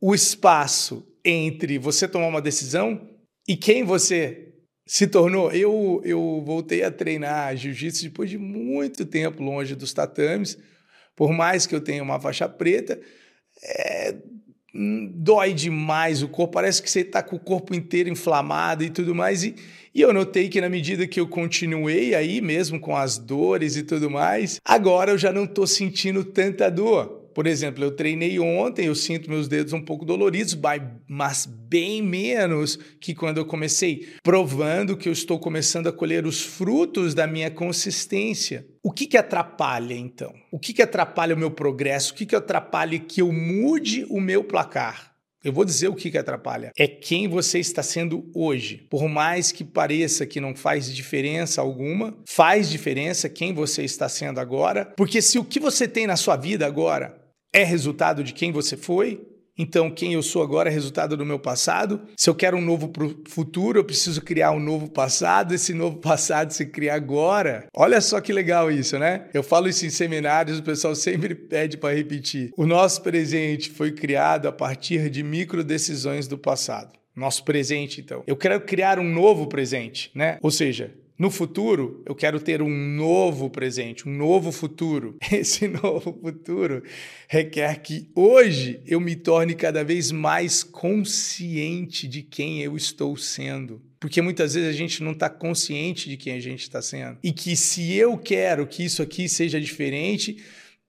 o 0.00 0.14
espaço 0.14 1.06
entre 1.24 1.78
você 1.78 2.06
tomar 2.06 2.26
uma 2.26 2.42
decisão 2.42 3.08
e 3.46 3.56
quem 3.56 3.82
você 3.82 4.47
se 4.88 5.06
tornou. 5.06 5.52
Eu, 5.52 6.00
eu 6.02 6.42
voltei 6.44 6.82
a 6.82 6.90
treinar 6.90 7.54
jiu-jitsu 7.54 8.04
depois 8.04 8.30
de 8.30 8.38
muito 8.38 9.04
tempo 9.04 9.42
longe 9.42 9.76
dos 9.76 9.92
tatames. 9.92 10.58
Por 11.14 11.30
mais 11.30 11.66
que 11.66 11.74
eu 11.74 11.80
tenha 11.80 12.02
uma 12.02 12.18
faixa 12.18 12.48
preta, 12.48 12.98
é, 13.62 14.14
dói 15.12 15.52
demais 15.52 16.22
o 16.22 16.28
corpo. 16.28 16.54
Parece 16.54 16.82
que 16.82 16.90
você 16.90 17.00
está 17.00 17.22
com 17.22 17.36
o 17.36 17.40
corpo 17.40 17.74
inteiro 17.74 18.08
inflamado 18.08 18.82
e 18.82 18.88
tudo 18.88 19.14
mais. 19.14 19.44
E, 19.44 19.54
e 19.94 20.00
eu 20.00 20.10
notei 20.14 20.48
que 20.48 20.58
na 20.58 20.70
medida 20.70 21.06
que 21.06 21.20
eu 21.20 21.28
continuei 21.28 22.14
aí, 22.14 22.40
mesmo 22.40 22.80
com 22.80 22.96
as 22.96 23.18
dores 23.18 23.76
e 23.76 23.82
tudo 23.82 24.08
mais, 24.08 24.58
agora 24.64 25.10
eu 25.10 25.18
já 25.18 25.30
não 25.30 25.44
estou 25.44 25.66
sentindo 25.66 26.24
tanta 26.24 26.70
dor. 26.70 27.17
Por 27.38 27.46
exemplo, 27.46 27.84
eu 27.84 27.92
treinei 27.92 28.40
ontem, 28.40 28.86
eu 28.86 28.96
sinto 28.96 29.30
meus 29.30 29.46
dedos 29.46 29.72
um 29.72 29.80
pouco 29.80 30.04
doloridos, 30.04 30.58
mas 31.06 31.46
bem 31.46 32.02
menos 32.02 32.76
que 33.00 33.14
quando 33.14 33.38
eu 33.38 33.46
comecei, 33.46 34.08
provando 34.24 34.96
que 34.96 35.08
eu 35.08 35.12
estou 35.12 35.38
começando 35.38 35.86
a 35.86 35.92
colher 35.92 36.26
os 36.26 36.42
frutos 36.42 37.14
da 37.14 37.28
minha 37.28 37.48
consistência. 37.48 38.66
O 38.82 38.90
que, 38.90 39.06
que 39.06 39.16
atrapalha, 39.16 39.94
então? 39.94 40.34
O 40.50 40.58
que, 40.58 40.72
que 40.72 40.82
atrapalha 40.82 41.36
o 41.36 41.38
meu 41.38 41.52
progresso? 41.52 42.12
O 42.12 42.16
que, 42.16 42.26
que 42.26 42.34
atrapalha 42.34 42.98
que 42.98 43.22
eu 43.22 43.30
mude 43.30 44.04
o 44.10 44.20
meu 44.20 44.42
placar? 44.42 45.14
Eu 45.44 45.52
vou 45.52 45.64
dizer 45.64 45.86
o 45.86 45.94
que, 45.94 46.10
que 46.10 46.18
atrapalha. 46.18 46.72
É 46.76 46.88
quem 46.88 47.28
você 47.28 47.60
está 47.60 47.84
sendo 47.84 48.28
hoje. 48.34 48.84
Por 48.90 49.08
mais 49.08 49.52
que 49.52 49.62
pareça 49.62 50.26
que 50.26 50.40
não 50.40 50.56
faz 50.56 50.92
diferença 50.92 51.60
alguma, 51.60 52.18
faz 52.26 52.68
diferença 52.68 53.28
quem 53.28 53.54
você 53.54 53.84
está 53.84 54.08
sendo 54.08 54.40
agora. 54.40 54.84
Porque 54.96 55.22
se 55.22 55.38
o 55.38 55.44
que 55.44 55.60
você 55.60 55.86
tem 55.86 56.04
na 56.04 56.16
sua 56.16 56.34
vida 56.34 56.66
agora 56.66 57.17
é 57.52 57.64
resultado 57.64 58.22
de 58.22 58.32
quem 58.32 58.52
você 58.52 58.76
foi. 58.76 59.20
Então, 59.58 59.90
quem 59.90 60.12
eu 60.12 60.22
sou 60.22 60.40
agora 60.40 60.70
é 60.70 60.72
resultado 60.72 61.16
do 61.16 61.26
meu 61.26 61.38
passado. 61.38 62.02
Se 62.16 62.30
eu 62.30 62.34
quero 62.34 62.56
um 62.56 62.60
novo 62.60 62.92
futuro, 63.26 63.80
eu 63.80 63.84
preciso 63.84 64.22
criar 64.22 64.52
um 64.52 64.60
novo 64.60 64.88
passado. 64.88 65.52
Esse 65.52 65.74
novo 65.74 65.96
passado 66.00 66.52
se 66.52 66.66
cria 66.66 66.94
agora. 66.94 67.66
Olha 67.74 68.00
só 68.00 68.20
que 68.20 68.32
legal 68.32 68.70
isso, 68.70 68.96
né? 68.98 69.28
Eu 69.34 69.42
falo 69.42 69.68
isso 69.68 69.84
em 69.84 69.90
seminários, 69.90 70.60
o 70.60 70.62
pessoal 70.62 70.94
sempre 70.94 71.34
pede 71.34 71.76
para 71.76 71.94
repetir. 71.94 72.52
O 72.56 72.64
nosso 72.64 73.02
presente 73.02 73.68
foi 73.70 73.90
criado 73.90 74.46
a 74.46 74.52
partir 74.52 75.10
de 75.10 75.24
micro 75.24 75.64
decisões 75.64 76.28
do 76.28 76.38
passado. 76.38 76.96
Nosso 77.16 77.44
presente, 77.44 78.00
então. 78.00 78.22
Eu 78.28 78.36
quero 78.36 78.60
criar 78.60 79.00
um 79.00 79.12
novo 79.12 79.48
presente, 79.48 80.08
né? 80.14 80.38
Ou 80.40 80.52
seja, 80.52 80.94
no 81.18 81.32
futuro, 81.32 82.00
eu 82.06 82.14
quero 82.14 82.38
ter 82.38 82.62
um 82.62 82.70
novo 82.70 83.50
presente, 83.50 84.08
um 84.08 84.12
novo 84.12 84.52
futuro. 84.52 85.16
Esse 85.32 85.66
novo 85.66 86.16
futuro 86.22 86.82
requer 87.28 87.82
que 87.82 88.08
hoje 88.14 88.80
eu 88.86 89.00
me 89.00 89.16
torne 89.16 89.54
cada 89.54 89.82
vez 89.82 90.12
mais 90.12 90.62
consciente 90.62 92.06
de 92.06 92.22
quem 92.22 92.62
eu 92.62 92.76
estou 92.76 93.16
sendo. 93.16 93.82
Porque 93.98 94.22
muitas 94.22 94.54
vezes 94.54 94.70
a 94.70 94.78
gente 94.78 95.02
não 95.02 95.10
está 95.10 95.28
consciente 95.28 96.08
de 96.08 96.16
quem 96.16 96.34
a 96.34 96.40
gente 96.40 96.62
está 96.62 96.80
sendo. 96.80 97.18
E 97.20 97.32
que 97.32 97.56
se 97.56 97.92
eu 97.94 98.16
quero 98.16 98.64
que 98.64 98.84
isso 98.84 99.02
aqui 99.02 99.28
seja 99.28 99.60
diferente, 99.60 100.36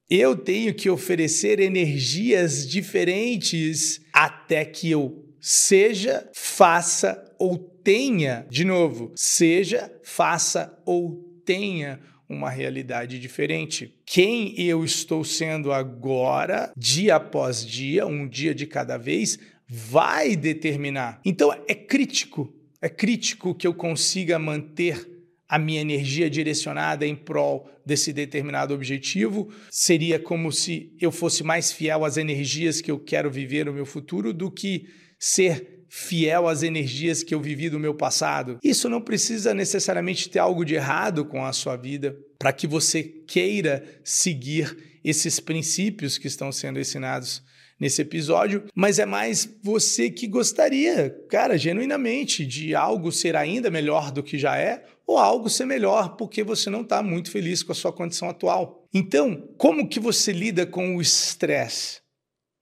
eu 0.07 0.35
tenho 0.35 0.75
que 0.75 0.91
oferecer 0.91 1.59
energias 1.59 2.67
diferentes 2.67 3.99
até 4.13 4.63
que 4.63 4.91
eu 4.91 5.25
seja, 5.39 6.29
faça 6.33 7.23
ou 7.39 7.57
tenha, 7.83 8.45
de 8.49 8.63
novo, 8.63 9.11
seja, 9.15 9.91
faça 10.03 10.77
ou 10.85 11.41
tenha 11.45 11.99
uma 12.29 12.49
realidade 12.49 13.19
diferente. 13.19 13.95
Quem 14.05 14.59
eu 14.61 14.85
estou 14.85 15.23
sendo 15.23 15.71
agora, 15.71 16.71
dia 16.77 17.15
após 17.15 17.65
dia, 17.65 18.05
um 18.05 18.27
dia 18.27 18.53
de 18.53 18.67
cada 18.67 18.97
vez, 18.97 19.39
vai 19.67 20.35
determinar. 20.35 21.19
Então 21.25 21.51
é 21.67 21.73
crítico, 21.73 22.53
é 22.81 22.87
crítico 22.87 23.55
que 23.55 23.65
eu 23.65 23.73
consiga 23.73 24.37
manter 24.37 25.07
a 25.47 25.57
minha 25.57 25.81
energia 25.81 26.29
direcionada 26.29 27.07
em 27.07 27.15
prol 27.15 27.67
desse 27.83 28.13
determinado 28.13 28.71
objetivo. 28.73 29.51
Seria 29.71 30.19
como 30.19 30.51
se 30.51 30.95
eu 31.01 31.11
fosse 31.11 31.43
mais 31.43 31.71
fiel 31.71 32.05
às 32.05 32.17
energias 32.17 32.79
que 32.79 32.91
eu 32.91 32.99
quero 32.99 33.31
viver 33.31 33.65
no 33.65 33.73
meu 33.73 33.85
futuro 33.85 34.31
do 34.31 34.51
que 34.51 34.87
ser 35.17 35.78
fiel 35.89 36.47
às 36.47 36.63
energias 36.63 37.23
que 37.23 37.33
eu 37.33 37.41
vivi 37.41 37.69
do 37.69 37.79
meu 37.79 37.93
passado. 37.93 38.57
Isso 38.63 38.87
não 38.87 39.01
precisa 39.01 39.53
necessariamente 39.53 40.29
ter 40.29 40.39
algo 40.39 40.63
de 40.63 40.75
errado 40.75 41.25
com 41.25 41.43
a 41.43 41.51
sua 41.51 41.75
vida 41.75 42.15
para 42.37 42.53
que 42.53 42.67
você 42.67 43.03
queira 43.03 43.83
seguir 44.03 44.99
esses 45.03 45.39
princípios 45.39 46.17
que 46.17 46.27
estão 46.27 46.51
sendo 46.51 46.79
ensinados 46.79 47.43
nesse 47.79 48.01
episódio, 48.01 48.65
mas 48.75 48.99
é 48.99 49.05
mais 49.05 49.49
você 49.63 50.09
que 50.09 50.27
gostaria, 50.27 51.09
cara, 51.29 51.57
genuinamente, 51.57 52.45
de 52.45 52.75
algo 52.75 53.11
ser 53.11 53.35
ainda 53.37 53.71
melhor 53.71 54.11
do 54.11 54.21
que 54.21 54.37
já 54.37 54.57
é, 54.57 54.83
ou 55.07 55.17
algo 55.17 55.49
ser 55.49 55.65
melhor 55.65 56.17
porque 56.17 56.43
você 56.43 56.69
não 56.69 56.81
está 56.81 57.01
muito 57.01 57.31
feliz 57.31 57.63
com 57.63 57.71
a 57.71 57.75
sua 57.75 57.93
condição 57.93 58.29
atual. 58.29 58.83
Então, 58.93 59.49
como 59.57 59.87
que 59.87 59.99
você 59.99 60.33
lida 60.33 60.65
com 60.65 60.97
o 60.97 61.01
estresse 61.01 62.01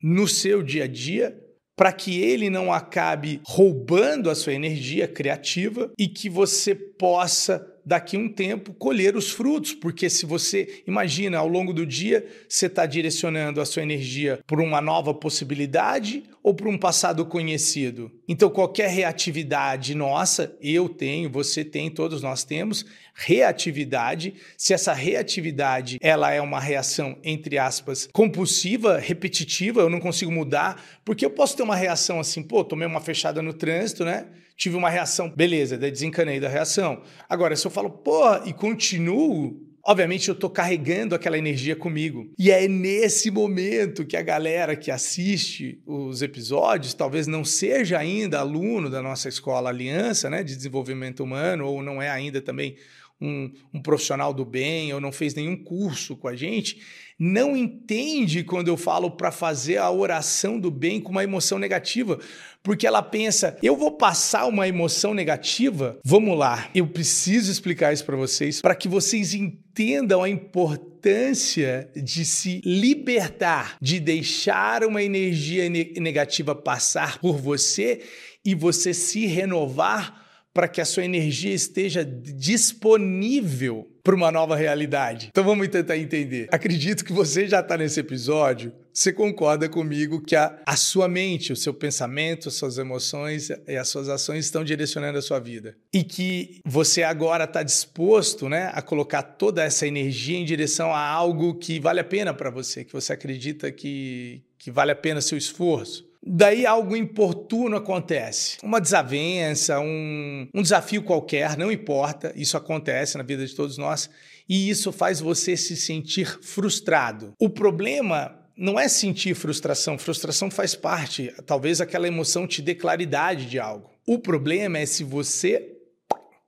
no 0.02 0.28
seu 0.28 0.62
dia 0.62 0.84
a 0.84 0.88
dia 0.88 1.36
para 1.78 1.94
que 1.94 2.20
ele 2.20 2.50
não 2.50 2.74
acabe 2.74 3.40
roubando 3.46 4.32
a 4.32 4.36
sua 4.36 4.54
energia 4.54 5.08
criativa 5.08 5.92
e 5.98 6.08
que 6.08 6.28
você 6.28 6.74
possa 6.74 7.66
daqui 7.88 8.18
um 8.18 8.28
tempo 8.28 8.74
colher 8.74 9.16
os 9.16 9.32
frutos, 9.32 9.74
porque 9.74 10.10
se 10.10 10.26
você 10.26 10.84
imagina 10.86 11.38
ao 11.38 11.48
longo 11.48 11.72
do 11.72 11.86
dia 11.86 12.28
você 12.48 12.66
está 12.66 12.86
direcionando 12.86 13.62
a 13.62 13.66
sua 13.66 13.82
energia 13.82 14.42
por 14.46 14.60
uma 14.60 14.82
nova 14.82 15.14
possibilidade 15.14 16.24
ou 16.44 16.54
para 16.54 16.68
um 16.68 16.78
passado 16.78 17.26
conhecido. 17.26 18.12
Então 18.28 18.50
qualquer 18.50 18.90
reatividade 18.90 19.96
nossa, 19.96 20.54
eu 20.62 20.90
tenho, 20.90 21.30
você 21.30 21.64
tem, 21.64 21.90
todos 21.90 22.22
nós 22.22 22.44
temos 22.44 22.86
reatividade. 23.16 24.34
Se 24.58 24.74
essa 24.74 24.92
reatividade 24.92 25.98
ela 26.02 26.30
é 26.34 26.42
uma 26.42 26.60
reação 26.60 27.18
entre 27.24 27.58
aspas 27.58 28.10
compulsiva, 28.12 29.00
repetitiva, 29.00 29.80
eu 29.80 29.90
não 29.90 30.02
consigo 30.02 30.30
mudar, 30.32 30.84
porque 31.06 31.26
eu 31.26 31.30
posso 31.30 31.56
ter 31.56 31.64
uma 31.64 31.76
reação 31.76 32.20
assim, 32.20 32.44
pô, 32.44 32.66
tomei 32.66 32.86
uma 32.86 33.00
fechada 33.00 33.42
no 33.42 33.54
trânsito, 33.54 34.04
né? 34.04 34.28
Tive 34.58 34.76
uma 34.76 34.90
reação, 34.90 35.30
beleza, 35.30 35.78
desencanei 35.78 36.40
da 36.40 36.50
reação. 36.50 37.04
Agora, 37.30 37.56
se 37.56 37.66
eu 37.66 37.72
falo, 37.72 37.92
porra, 37.92 38.42
e 38.48 38.52
continuo, 38.52 39.62
obviamente 39.86 40.28
eu 40.28 40.34
estou 40.34 40.50
carregando 40.50 41.14
aquela 41.14 41.38
energia 41.38 41.76
comigo. 41.76 42.34
E 42.40 42.50
é 42.50 42.68
nesse 42.68 43.30
momento 43.30 44.04
que 44.04 44.18
a 44.18 44.22
galera 44.24 44.76
que 44.76 44.90
assiste 44.90 45.80
os 45.86 46.24
episódios, 46.24 46.96
talvez 46.96 47.28
não 47.28 47.46
seja 47.46 48.00
ainda 48.00 48.40
aluno 48.40 48.90
da 48.90 49.02
nossa 49.02 49.30
escola 49.30 49.70
Aliança, 49.70 50.28
né, 50.28 50.44
de 50.44 50.56
desenvolvimento 50.56 51.24
humano, 51.24 51.68
ou 51.68 51.84
não 51.84 52.02
é 52.02 52.10
ainda 52.10 52.42
também 52.42 52.76
um, 53.22 53.52
um 53.74 53.82
profissional 53.82 54.34
do 54.34 54.44
bem, 54.44 54.92
ou 54.94 55.00
não 55.00 55.12
fez 55.12 55.36
nenhum 55.36 55.56
curso 55.56 56.16
com 56.16 56.28
a 56.28 56.36
gente, 56.36 56.80
não 57.20 57.58
entende 57.58 58.44
quando 58.44 58.68
eu 58.68 58.78
falo 58.78 59.10
para 59.10 59.32
fazer 59.32 59.78
a 59.78 59.90
oração 59.90 60.60
do 60.60 60.70
bem 60.70 61.02
com 61.02 61.12
uma 61.12 61.24
emoção 61.24 61.58
negativa, 61.58 62.20
porque 62.62 62.86
ela 62.86 63.02
pensa, 63.02 63.58
eu 63.64 63.76
vou 63.76 63.92
passar 63.92 64.46
uma 64.46 64.68
emoção 64.68 65.14
negativa? 65.14 66.00
Vamos 66.04 66.38
lá, 66.38 66.70
eu 66.76 66.86
preciso 66.88 67.52
explicar 67.52 67.94
isso 67.94 68.06
para 68.06 68.16
vocês, 68.16 68.62
para 68.62 68.76
que 68.76 68.88
vocês 68.88 69.34
entendam 69.34 70.22
a 70.22 70.30
importância 70.30 71.90
de 71.96 72.24
se 72.24 72.62
libertar, 72.64 73.78
de 73.82 74.00
deixar 74.00 74.84
uma 74.84 75.02
energia 75.02 75.70
negativa 75.70 76.54
passar 76.54 77.20
por 77.20 77.38
você 77.38 78.02
e 78.46 78.54
você 78.54 78.94
se 78.94 79.26
renovar 79.26 80.27
para 80.58 80.68
que 80.68 80.82
a 80.82 80.86
sua 80.86 81.06
energia 81.06 81.54
esteja 81.54 82.04
disponível 82.04 83.88
para 84.02 84.16
uma 84.16 84.32
nova 84.32 84.56
realidade. 84.56 85.28
Então 85.30 85.44
vamos 85.44 85.68
tentar 85.68 86.00
entender. 86.00 86.48
Acredito 86.52 87.06
que 87.06 87.14
você 87.14 87.48
já 87.48 87.60
está 87.60 87.78
nesse 87.78 88.00
episódio. 88.00 88.74
Você 88.92 89.14
concorda 89.14 89.70
comigo 89.70 90.20
que 90.20 90.36
a, 90.36 90.58
a 90.66 90.76
sua 90.76 91.08
mente, 91.08 91.54
o 91.54 91.56
seu 91.56 91.76
pensamento, 91.76 92.48
as 92.48 92.56
suas 92.56 92.80
emoções 92.80 93.52
e 93.68 93.78
as 93.78 93.88
suas 93.88 94.10
ações 94.10 94.46
estão 94.46 94.64
direcionando 94.64 95.20
a 95.20 95.22
sua 95.22 95.38
vida. 95.38 95.78
E 95.94 96.04
que 96.04 96.60
você 96.66 97.04
agora 97.04 97.44
está 97.44 97.62
disposto 97.62 98.50
né, 98.50 98.72
a 98.74 98.82
colocar 98.82 99.22
toda 99.22 99.64
essa 99.64 99.86
energia 99.86 100.40
em 100.40 100.44
direção 100.44 100.92
a 100.92 101.08
algo 101.08 101.54
que 101.54 101.80
vale 101.80 102.00
a 102.00 102.04
pena 102.04 102.34
para 102.34 102.50
você, 102.50 102.84
que 102.84 102.94
você 102.94 103.14
acredita 103.14 103.72
que, 103.72 104.42
que 104.58 104.72
vale 104.72 104.92
a 104.92 104.96
pena 104.96 105.22
seu 105.22 105.38
esforço. 105.38 106.07
Daí 106.30 106.66
algo 106.66 106.96
importuno 106.96 107.78
acontece. 107.78 108.58
Uma 108.62 108.82
desavença, 108.82 109.80
um, 109.80 110.48
um 110.54 110.62
desafio 110.62 111.02
qualquer, 111.04 111.58
não 111.58 111.72
importa, 111.72 112.34
isso 112.36 112.58
acontece 112.58 113.18
na 113.18 113.24
vida 113.24 113.46
de 113.46 113.56
todos 113.56 113.78
nós 113.78 114.10
e 114.50 114.70
isso 114.70 114.92
faz 114.92 115.20
você 115.20 115.56
se 115.56 115.76
sentir 115.76 116.40
frustrado. 116.42 117.34
O 117.40 117.50
problema 117.50 118.38
não 118.58 118.80
é 118.80 118.88
sentir 118.88 119.36
frustração, 119.36 119.98
frustração 119.98 120.50
faz 120.50 120.76
parte, 120.76 121.34
talvez 121.46 121.80
aquela 121.80 122.08
emoção 122.08 122.48
te 122.48 122.62
dê 122.62 122.76
claridade 122.76 123.46
de 123.46 123.60
algo. 123.60 123.92
O 124.06 124.20
problema 124.20 124.80
é 124.80 124.86
se 124.86 125.04
você 125.04 125.77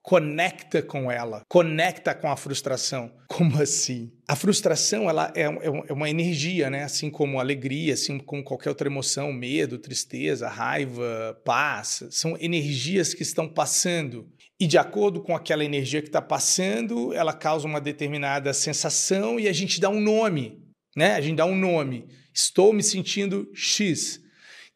conecta 0.09 0.81
com 0.81 1.11
ela, 1.11 1.43
conecta 1.47 2.15
com 2.15 2.31
a 2.31 2.36
frustração. 2.36 3.12
Como 3.29 3.62
assim? 3.62 4.12
A 4.27 4.36
frustração 4.36 5.07
ela 5.07 5.31
é, 5.36 5.43
é, 5.43 5.84
é 5.88 5.93
uma 5.93 6.10
energia, 6.10 6.67
né? 6.67 6.84
Assim 6.84 7.12
como 7.12 7.39
alegria, 7.39 7.93
assim 7.93 8.17
como 8.17 8.43
qualquer 8.43 8.69
outra 8.69 8.88
emoção, 8.88 9.31
medo, 9.31 9.77
tristeza, 9.77 10.49
raiva, 10.49 11.39
paz, 11.45 12.03
são 12.10 12.36
energias 12.39 13.13
que 13.13 13.21
estão 13.21 13.47
passando. 13.47 14.27
E 14.60 14.65
de 14.65 14.79
acordo 14.79 15.21
com 15.21 15.36
aquela 15.36 15.63
energia 15.63 16.01
que 16.01 16.07
está 16.07 16.21
passando, 16.23 17.13
ela 17.13 17.31
causa 17.31 17.67
uma 17.67 17.79
determinada 17.79 18.51
sensação 18.51 19.39
e 19.39 19.47
a 19.47 19.53
gente 19.53 19.79
dá 19.79 19.89
um 19.89 20.01
nome, 20.01 20.60
né? 20.97 21.13
A 21.13 21.21
gente 21.21 21.38
dá 21.38 21.45
um 21.45 21.55
nome. 21.55 22.07
Estou 22.34 22.73
me 22.73 22.81
sentindo 22.81 23.47
X. 23.53 24.19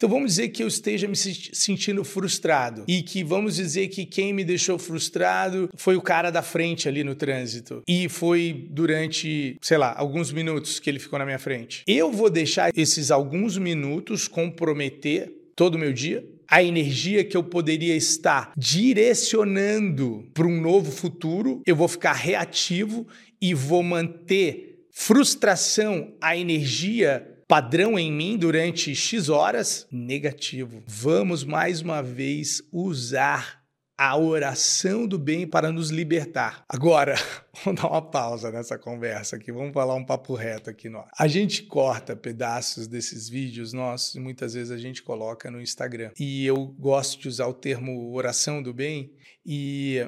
Então 0.04 0.12
vamos 0.12 0.32
dizer 0.32 0.50
que 0.50 0.62
eu 0.62 0.68
esteja 0.68 1.08
me 1.08 1.16
sentindo 1.16 2.04
frustrado 2.04 2.84
e 2.90 3.02
que 3.02 3.24
vamos 3.24 3.56
dizer 3.56 3.88
que 3.88 4.06
quem 4.06 4.34
me 4.34 4.44
deixou 4.44 4.78
frustrado 4.78 5.70
foi 5.78 5.96
o 5.96 6.02
cara 6.02 6.30
da 6.30 6.42
frente 6.42 6.90
ali 6.90 7.06
no 7.06 7.16
trânsito 7.16 7.82
e 7.88 8.10
foi 8.10 8.68
durante, 8.70 9.56
sei 9.62 9.78
lá, 9.78 9.96
alguns 9.98 10.30
minutos 10.30 10.78
que 10.78 10.90
ele 10.90 11.00
ficou 11.00 11.18
na 11.18 11.24
minha 11.24 11.40
frente. 11.40 11.84
Eu 11.88 12.12
vou 12.12 12.30
deixar 12.30 12.70
esses 12.76 13.12
alguns 13.12 13.58
minutos 13.58 14.28
comprometer 14.28 15.32
todo 15.56 15.76
o 15.76 15.80
meu 15.80 15.94
dia? 15.94 16.28
A 16.50 16.62
energia 16.62 17.24
que 17.24 17.38
eu 17.38 17.44
poderia 17.46 17.96
estar 17.96 18.52
direcionando 18.58 20.28
para 20.34 20.46
um 20.46 20.60
novo 20.60 20.92
futuro, 20.92 21.62
eu 21.66 21.78
vou 21.78 21.88
ficar 21.88 22.12
reativo 22.12 23.08
e 23.42 23.54
vou 23.54 23.82
manter 23.82 24.86
frustração, 24.92 26.14
a 26.22 26.36
energia 26.36 27.33
padrão 27.48 27.98
em 27.98 28.12
mim 28.12 28.38
durante 28.38 28.96
X 28.96 29.30
horas? 29.30 29.88
Negativo. 29.92 30.84
Vamos 30.88 31.44
mais 31.44 31.82
uma 31.82 32.02
vez 32.02 32.62
usar 32.72 33.64
a 33.98 34.18
oração 34.18 35.08
do 35.08 35.20
bem 35.20 35.48
para 35.48 35.72
nos 35.72 35.90
libertar. 35.90 36.64
Agora, 36.68 37.16
vamos 37.64 37.82
dar 37.82 37.88
uma 37.88 38.02
pausa 38.02 38.52
nessa 38.52 38.78
conversa 38.78 39.36
aqui, 39.36 39.52
vamos 39.52 39.74
falar 39.74 39.96
um 39.96 40.06
papo 40.06 40.34
reto 40.34 40.70
aqui. 40.70 40.90
Nós. 40.90 41.08
A 41.18 41.28
gente 41.28 41.64
corta 41.64 42.16
pedaços 42.16 42.88
desses 42.88 43.30
vídeos 43.30 43.72
nossos 43.72 44.16
e 44.16 44.20
muitas 44.20 44.56
vezes 44.56 44.72
a 44.72 44.78
gente 44.78 45.04
coloca 45.04 45.50
no 45.52 45.62
Instagram. 45.62 46.12
E 46.20 46.46
eu 46.46 46.66
gosto 46.66 47.22
de 47.22 47.28
usar 47.28 47.48
o 47.48 47.54
termo 47.54 48.14
oração 48.14 48.62
do 48.64 48.74
bem 48.74 49.14
e 49.46 50.06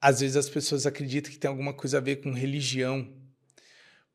às 0.00 0.20
vezes 0.20 0.36
as 0.36 0.48
pessoas 0.48 0.84
acreditam 0.86 1.32
que 1.32 1.38
tem 1.38 1.48
alguma 1.48 1.72
coisa 1.72 1.98
a 1.98 2.00
ver 2.00 2.16
com 2.16 2.30
religião. 2.30 3.10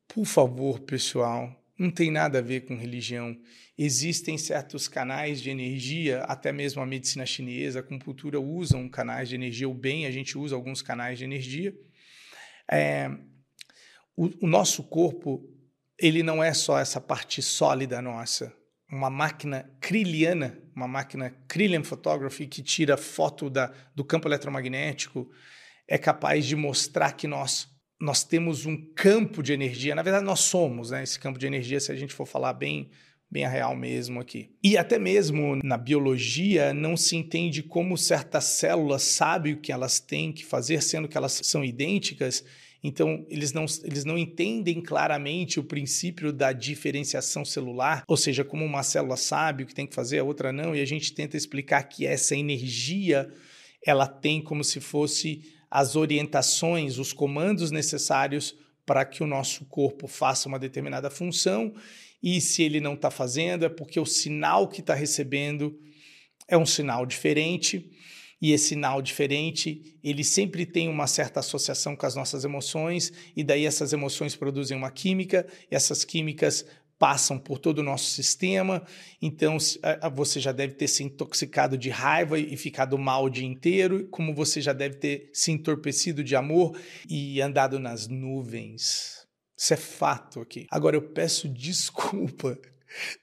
Por 0.06 0.24
favor, 0.24 0.80
pessoal, 0.80 1.59
não 1.80 1.90
tem 1.90 2.10
nada 2.10 2.40
a 2.40 2.42
ver 2.42 2.66
com 2.66 2.76
religião. 2.76 3.34
Existem 3.76 4.36
certos 4.36 4.86
canais 4.86 5.40
de 5.40 5.48
energia, 5.48 6.20
até 6.24 6.52
mesmo 6.52 6.82
a 6.82 6.86
medicina 6.86 7.24
chinesa, 7.24 7.78
a 7.78 7.80
acupuntura 7.80 8.38
usam 8.38 8.86
canais 8.86 9.30
de 9.30 9.34
energia, 9.34 9.66
o 9.66 9.72
bem 9.72 10.04
a 10.04 10.10
gente 10.10 10.36
usa 10.36 10.54
alguns 10.54 10.82
canais 10.82 11.16
de 11.16 11.24
energia. 11.24 11.74
É, 12.70 13.10
o, 14.14 14.44
o 14.44 14.46
nosso 14.46 14.82
corpo, 14.82 15.42
ele 15.98 16.22
não 16.22 16.44
é 16.44 16.52
só 16.52 16.78
essa 16.78 17.00
parte 17.00 17.40
sólida 17.40 18.02
nossa. 18.02 18.54
Uma 18.92 19.08
máquina 19.08 19.70
kriliana, 19.80 20.58
uma 20.76 20.86
máquina 20.86 21.30
Krillian 21.48 21.82
Photography, 21.82 22.46
que 22.46 22.62
tira 22.62 22.98
foto 22.98 23.48
da, 23.48 23.72
do 23.94 24.04
campo 24.04 24.28
eletromagnético, 24.28 25.30
é 25.88 25.96
capaz 25.96 26.44
de 26.44 26.54
mostrar 26.54 27.12
que 27.12 27.26
nós 27.26 27.69
nós 28.00 28.24
temos 28.24 28.64
um 28.64 28.76
campo 28.94 29.42
de 29.42 29.52
energia, 29.52 29.94
na 29.94 30.02
verdade 30.02 30.24
nós 30.24 30.40
somos, 30.40 30.90
né, 30.90 31.02
esse 31.02 31.18
campo 31.18 31.38
de 31.38 31.46
energia, 31.46 31.78
se 31.78 31.92
a 31.92 31.96
gente 31.96 32.14
for 32.14 32.26
falar 32.26 32.54
bem, 32.54 32.88
bem 33.30 33.44
a 33.44 33.48
real 33.48 33.76
mesmo 33.76 34.18
aqui. 34.18 34.50
E 34.64 34.78
até 34.78 34.98
mesmo 34.98 35.56
na 35.62 35.76
biologia 35.76 36.72
não 36.72 36.96
se 36.96 37.14
entende 37.14 37.62
como 37.62 37.98
certas 37.98 38.44
células 38.44 39.02
sabem 39.02 39.52
o 39.52 39.60
que 39.60 39.70
elas 39.70 40.00
têm 40.00 40.32
que 40.32 40.44
fazer, 40.44 40.82
sendo 40.82 41.06
que 41.06 41.16
elas 41.16 41.40
são 41.44 41.62
idênticas. 41.62 42.42
Então, 42.82 43.26
eles 43.28 43.52
não, 43.52 43.66
eles 43.84 44.06
não 44.06 44.16
entendem 44.16 44.80
claramente 44.80 45.60
o 45.60 45.64
princípio 45.64 46.32
da 46.32 46.50
diferenciação 46.50 47.44
celular, 47.44 48.04
ou 48.08 48.16
seja, 48.16 48.42
como 48.42 48.64
uma 48.64 48.82
célula 48.82 49.18
sabe 49.18 49.62
o 49.62 49.66
que 49.66 49.74
tem 49.74 49.86
que 49.86 49.94
fazer, 49.94 50.18
a 50.20 50.24
outra 50.24 50.50
não, 50.50 50.74
e 50.74 50.80
a 50.80 50.86
gente 50.86 51.12
tenta 51.12 51.36
explicar 51.36 51.82
que 51.82 52.06
essa 52.06 52.34
energia 52.34 53.30
ela 53.84 54.06
tem 54.06 54.42
como 54.42 54.64
se 54.64 54.80
fosse 54.80 55.42
as 55.70 55.94
orientações, 55.94 56.98
os 56.98 57.12
comandos 57.12 57.70
necessários 57.70 58.56
para 58.84 59.04
que 59.04 59.22
o 59.22 59.26
nosso 59.26 59.64
corpo 59.66 60.08
faça 60.08 60.48
uma 60.48 60.58
determinada 60.58 61.10
função. 61.10 61.72
E 62.22 62.40
se 62.40 62.62
ele 62.62 62.80
não 62.80 62.94
está 62.94 63.10
fazendo, 63.10 63.64
é 63.64 63.68
porque 63.68 64.00
o 64.00 64.04
sinal 64.04 64.66
que 64.66 64.80
está 64.80 64.94
recebendo 64.94 65.78
é 66.48 66.58
um 66.58 66.66
sinal 66.66 67.06
diferente. 67.06 67.88
E 68.42 68.52
esse 68.52 68.68
sinal 68.68 69.02
diferente, 69.02 69.98
ele 70.02 70.24
sempre 70.24 70.64
tem 70.64 70.88
uma 70.88 71.06
certa 71.06 71.40
associação 71.40 71.94
com 71.94 72.06
as 72.06 72.14
nossas 72.14 72.42
emoções, 72.42 73.12
e 73.36 73.44
daí 73.44 73.66
essas 73.66 73.92
emoções 73.92 74.34
produzem 74.34 74.74
uma 74.74 74.90
química, 74.90 75.46
essas 75.70 76.04
químicas 76.04 76.64
passam 77.00 77.38
por 77.38 77.58
todo 77.58 77.78
o 77.78 77.82
nosso 77.82 78.10
sistema, 78.10 78.84
então 79.22 79.56
você 80.14 80.38
já 80.38 80.52
deve 80.52 80.74
ter 80.74 80.86
se 80.86 81.02
intoxicado 81.02 81.78
de 81.78 81.88
raiva 81.88 82.38
e 82.38 82.54
ficado 82.58 82.98
mal 82.98 83.24
o 83.24 83.30
dia 83.30 83.46
inteiro, 83.46 84.06
como 84.08 84.34
você 84.34 84.60
já 84.60 84.74
deve 84.74 84.96
ter 84.96 85.30
se 85.32 85.50
entorpecido 85.50 86.22
de 86.22 86.36
amor 86.36 86.78
e 87.08 87.40
andado 87.40 87.78
nas 87.78 88.06
nuvens. 88.06 89.26
Isso 89.58 89.72
é 89.72 89.78
fato 89.78 90.40
aqui. 90.40 90.66
Agora 90.70 90.94
eu 90.94 91.02
peço 91.02 91.48
desculpa 91.50 92.58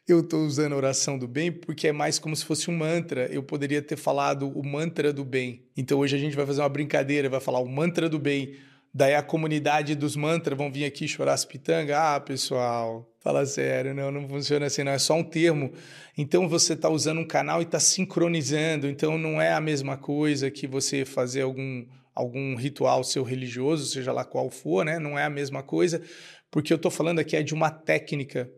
eu 0.08 0.22
estou 0.22 0.46
usando 0.46 0.74
a 0.74 0.78
oração 0.78 1.18
do 1.18 1.28
bem 1.28 1.52
porque 1.52 1.90
é 1.90 1.92
mais 1.92 2.18
como 2.18 2.36
se 2.36 2.46
fosse 2.46 2.70
um 2.72 2.78
mantra. 2.78 3.26
Eu 3.26 3.44
poderia 3.44 3.82
ter 3.82 3.98
falado 3.98 4.50
o 4.50 4.66
mantra 4.66 5.12
do 5.12 5.26
bem. 5.26 5.66
Então 5.76 6.00
hoje 6.00 6.16
a 6.16 6.20
gente 6.20 6.36
vai 6.36 6.46
fazer 6.46 6.62
uma 6.62 6.70
brincadeira, 6.70 7.30
vai 7.30 7.40
falar 7.40 7.60
o 7.60 7.68
mantra 7.68 8.10
do 8.10 8.18
bem. 8.18 8.56
Daí 8.94 9.14
a 9.14 9.22
comunidade 9.22 9.94
dos 9.96 10.16
mantras 10.16 10.58
vão 10.58 10.72
vir 10.72 10.86
aqui 10.86 11.08
chorar 11.08 11.34
as 11.34 11.46
pitangas. 11.46 11.96
Ah, 11.96 12.20
pessoal, 12.20 13.08
fala 13.28 13.46
sério, 13.46 13.94
não, 13.94 14.10
não 14.10 14.26
funciona 14.26 14.68
assim, 14.68 14.84
não. 14.84 14.94
É 14.94 14.98
só 14.98 15.14
um 15.14 15.24
termo. 15.24 15.74
Então 16.18 16.48
você 16.48 16.74
está 16.74 16.90
usando 16.90 17.20
um 17.20 17.28
canal 17.28 17.60
e 17.60 17.64
está 17.64 17.80
sincronizando. 17.80 18.88
Então 18.88 19.18
não 19.18 19.42
é 19.42 19.52
a 19.52 19.60
mesma 19.60 19.98
coisa 19.98 20.50
que 20.50 20.66
você 20.66 21.04
fazer 21.04 21.42
algum, 21.42 21.86
algum 22.16 22.56
ritual 22.56 23.04
seu 23.04 23.24
religioso, 23.24 23.86
seja 23.86 24.14
lá 24.14 24.24
qual 24.24 24.50
for, 24.50 24.86
né? 24.86 24.98
Não 24.98 25.20
é 25.20 25.26
a 25.26 25.30
mesma 25.30 25.62
coisa, 25.62 26.02
porque 26.50 26.72
eu 26.72 26.78
estou 26.78 26.90
falando 26.90 27.20
aqui 27.20 27.36
é 27.36 27.44
de 27.44 27.54
uma 27.54 27.70
técnica 27.70 28.50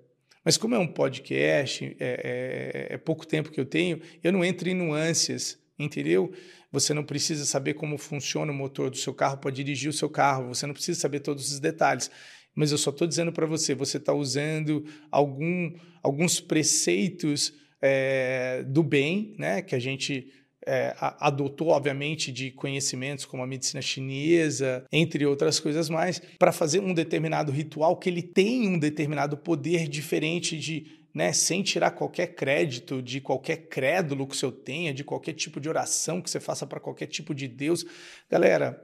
mas 0.44 0.58
como 0.58 0.74
é 0.74 0.80
um 0.80 0.88
podcast, 0.88 1.96
é, 2.00 2.88
é, 2.90 2.94
é 2.96 2.98
pouco 2.98 3.28
tempo 3.28 3.52
que 3.52 3.60
eu 3.60 3.66
tenho, 3.66 4.02
eu 4.24 4.32
não 4.32 4.44
entro 4.44 4.70
em 4.70 4.74
nuances, 4.74 5.60
entendeu? 5.78 6.32
Você 6.72 6.94
não 6.94 7.04
precisa 7.04 7.46
saber 7.46 7.74
como 7.74 7.98
funciona 7.98 8.52
o 8.52 8.56
motor 8.56 8.90
do 8.90 8.98
seu 8.98 9.14
carro 9.14 9.38
para 9.38 9.52
dirigir 9.52 9.90
o 9.90 9.94
seu 9.94 10.10
carro, 10.10 10.48
você 10.48 10.66
não 10.66 10.74
precisa 10.74 11.00
saber 11.00 11.20
todos 11.20 11.52
os 11.52 11.60
detalhes. 11.60 12.10
Mas 12.56 12.72
eu 12.72 12.78
só 12.78 12.90
estou 12.90 13.08
dizendo 13.08 13.32
para 13.32 13.46
você, 13.46 13.74
você 13.74 13.98
está 13.98 14.14
usando 14.14 14.84
algum, 15.12 15.72
alguns 16.04 16.40
preceitos 16.40 17.54
é, 17.82 18.64
do 18.64 18.84
bem, 18.84 19.36
né? 19.38 19.62
Que 19.62 19.76
a 19.76 19.80
gente 19.80 20.28
é, 20.68 20.96
adotou, 21.00 21.70
obviamente, 21.70 22.32
de 22.32 22.52
conhecimentos 22.52 23.26
como 23.26 23.42
a 23.42 23.48
medicina 23.48 23.82
chinesa, 23.82 24.86
entre 24.92 25.26
outras 25.26 25.60
coisas 25.60 25.90
mais, 25.90 26.22
para 26.38 26.52
fazer 26.52 26.80
um 26.80 26.94
determinado 26.94 27.52
ritual 27.52 27.98
que 27.98 28.10
ele 28.10 28.22
tem 28.22 28.68
um 28.68 28.78
determinado 28.78 29.38
poder 29.38 29.88
diferente 29.88 30.58
de 30.58 31.00
né, 31.14 31.34
sem 31.34 31.64
tirar 31.64 31.92
qualquer 31.92 32.36
crédito 32.36 33.02
de 33.02 33.20
qualquer 33.20 33.68
crédulo 33.68 34.28
que 34.28 34.38
você 34.38 34.52
tenha, 34.52 34.94
de 34.94 35.04
qualquer 35.04 35.34
tipo 35.34 35.60
de 35.60 35.68
oração 35.68 36.22
que 36.22 36.30
você 36.30 36.40
faça 36.40 36.68
para 36.68 36.80
qualquer 36.80 37.08
tipo 37.08 37.34
de 37.34 37.48
Deus. 37.48 37.84
Galera, 38.30 38.80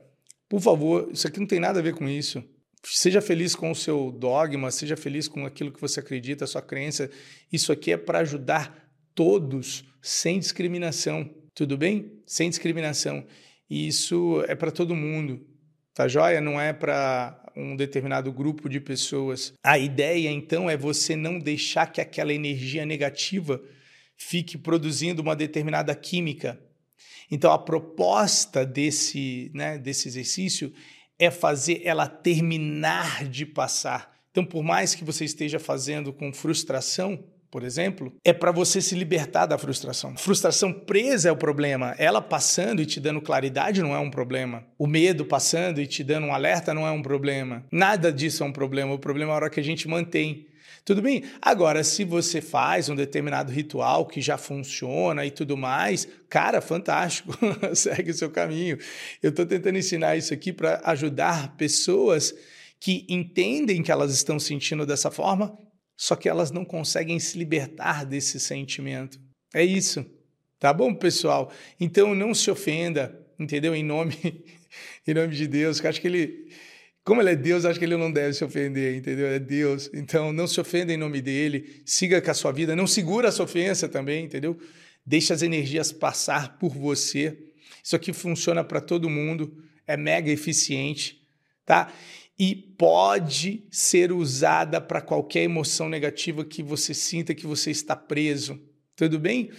por 0.50 0.60
favor, 0.60 1.10
isso 1.12 1.28
aqui 1.28 1.40
não 1.40 1.48
tem 1.48 1.60
nada 1.60 1.80
a 1.80 1.84
ver 1.84 1.94
com 1.94 2.08
isso. 2.10 2.44
Seja 2.88 3.22
feliz 3.22 3.56
com 3.56 3.72
o 3.72 3.76
seu 3.76 4.12
dogma, 4.12 4.70
seja 4.70 4.96
feliz 4.96 5.28
com 5.28 5.46
aquilo 5.46 5.72
que 5.72 5.82
você 5.82 6.00
acredita, 6.00 6.44
a 6.44 6.48
sua 6.48 6.62
crença. 6.62 7.10
Isso 7.52 7.72
aqui 7.72 7.92
é 7.92 7.98
para 7.98 8.20
ajudar 8.20 8.88
todos, 9.14 9.84
sem 10.02 10.40
discriminação. 10.40 11.30
Tudo 11.54 11.78
bem? 11.78 12.22
Sem 12.28 12.50
discriminação. 12.50 13.26
E 13.70 13.88
isso 13.88 14.44
é 14.48 14.54
para 14.54 14.72
todo 14.72 14.96
mundo, 14.96 15.48
tá 15.94 16.08
joia? 16.08 16.40
Não 16.40 16.62
é 16.62 16.74
para 16.74 17.42
um 17.56 17.76
determinado 17.76 18.32
grupo 18.32 18.70
de 18.70 18.80
pessoas. 18.80 19.54
A 19.64 19.80
ideia, 19.80 20.30
então, 20.30 20.70
é 20.70 20.78
você 20.78 21.16
não 21.16 21.40
deixar 21.40 21.88
que 21.88 22.02
aquela 22.02 22.34
energia 22.34 22.86
negativa 22.86 23.62
fique 24.18 24.58
produzindo 24.58 25.22
uma 25.22 25.36
determinada 25.36 25.96
química. 25.96 26.60
Então, 27.32 27.52
a 27.52 27.58
proposta 27.58 28.66
desse, 28.66 29.50
né, 29.54 29.78
desse 29.78 30.08
exercício 30.08 30.72
é 31.20 31.32
fazer 31.32 31.82
ela 31.84 32.08
terminar 32.08 33.26
de 33.26 33.46
passar. 33.46 34.14
Então, 34.32 34.44
por 34.44 34.64
mais 34.64 34.94
que 34.94 35.04
você 35.04 35.24
esteja 35.24 35.60
fazendo 35.60 36.12
com 36.12 36.34
frustração, 36.34 37.24
por 37.50 37.64
exemplo, 37.64 38.14
é 38.22 38.34
para 38.34 38.52
você 38.52 38.82
se 38.82 38.96
libertar 38.96 39.46
da 39.46 39.58
frustração. 39.58 40.18
Frustração 40.18 40.74
presa 40.74 41.30
é 41.30 41.32
o 41.32 41.38
problema. 41.38 41.96
Ela 41.98 42.22
passando 42.22 42.82
e 42.82 42.86
te 42.86 43.00
dando 43.00 43.22
claridade 43.22 43.82
não 43.82 43.96
é 43.96 44.00
um 44.00 44.12
problema. 44.12 44.66
O 44.78 44.86
medo 44.86 45.24
passando 45.24 45.80
e 45.80 45.88
te 45.88 46.04
dando 46.04 46.28
um 46.28 46.34
alerta 46.34 46.74
não 46.74 46.86
é 46.86 46.92
um 46.92 47.02
problema. 47.02 47.66
Nada 47.72 48.12
disso 48.12 48.44
é 48.44 48.46
um 48.46 48.52
problema. 48.52 48.94
O 48.94 49.00
problema 49.00 49.32
é 49.32 49.34
a 49.34 49.36
hora 49.36 49.50
que 49.50 49.62
a 49.62 49.64
gente 49.64 49.88
mantém. 49.88 50.48
Tudo 50.86 51.02
bem? 51.02 51.24
Agora, 51.42 51.84
se 51.84 52.04
você 52.04 52.40
faz 52.40 52.90
um 52.90 52.96
determinado 52.96 53.52
ritual 53.52 54.06
que 54.06 54.22
já 54.22 54.38
funciona 54.38 55.26
e 55.26 55.32
tudo 55.32 55.58
mais, 55.58 56.08
cara, 56.30 56.62
fantástico, 56.62 57.34
segue 57.74 58.12
o 58.12 58.14
seu 58.14 58.30
caminho. 58.30 58.78
Eu 59.22 59.32
estou 59.32 59.48
tentando 59.48 59.80
ensinar 59.80 60.16
isso 60.16 60.32
aqui 60.32 60.54
para 60.54 60.80
ajudar 60.86 61.58
pessoas 61.58 62.36
que 62.80 63.04
entendem 63.10 63.82
que 63.82 63.92
elas 63.92 64.14
estão 64.14 64.40
sentindo 64.40 64.86
dessa 64.86 65.10
forma, 65.10 65.58
só 65.98 66.16
que 66.16 66.30
elas 66.30 66.52
não 66.52 66.64
conseguem 66.64 67.20
se 67.20 67.36
libertar 67.36 68.06
desse 68.06 68.40
sentimento. 68.40 69.20
É 69.56 69.66
isso. 69.66 70.06
Tá 70.60 70.72
bom, 70.72 70.94
pessoal? 70.94 71.52
Então 71.80 72.14
não 72.14 72.32
se 72.32 72.52
ofenda, 72.52 73.20
entendeu? 73.40 73.74
Em 73.74 73.84
nome, 73.84 74.16
em 75.08 75.14
nome 75.16 75.36
de 75.36 75.48
Deus, 75.48 75.82
que 75.82 75.88
acho 75.88 76.00
que 76.00 76.08
ele. 76.08 76.52
Como 77.06 77.22
ele 77.22 77.30
é 77.30 77.36
Deus, 77.36 77.64
acho 77.64 77.80
que 77.80 77.86
ele 77.86 77.96
não 77.96 78.12
deve 78.12 78.34
se 78.34 78.44
ofender, 78.44 78.98
entendeu? 78.98 79.28
É 79.28 79.40
Deus. 79.40 79.90
Então 79.94 80.34
não 80.34 80.48
se 80.48 80.60
ofenda 80.60 80.92
em 80.92 80.98
nome 80.98 81.22
dele, 81.22 81.82
siga 81.86 82.22
com 82.22 82.32
a 82.32 82.34
sua 82.34 82.52
vida, 82.52 82.76
não 82.76 82.88
segura 82.88 83.30
essa 83.30 83.44
ofensa 83.44 83.88
também, 83.88 84.26
entendeu? 84.26 84.58
Deixa 85.06 85.34
as 85.34 85.42
energias 85.42 85.94
passar 85.94 86.58
por 86.58 86.76
você. 86.76 87.38
Isso 87.82 87.96
aqui 87.96 88.12
funciona 88.12 88.64
para 88.64 88.82
todo 88.82 89.10
mundo, 89.10 89.56
é 89.88 89.96
mega 89.96 90.32
eficiente, 90.32 91.22
tá? 91.64 91.94
e 92.38 92.54
pode 92.54 93.64
ser 93.72 94.12
usada 94.12 94.82
para 94.82 95.02
qualquer 95.02 95.44
emoção 95.44 95.88
negativa 95.88 96.44
que 96.44 96.62
você 96.62 96.94
sinta 96.94 97.34
que 97.34 97.48
você 97.48 97.72
está 97.72 97.96
preso. 97.96 98.60
Tudo 98.96 99.18
bem? 99.18 99.50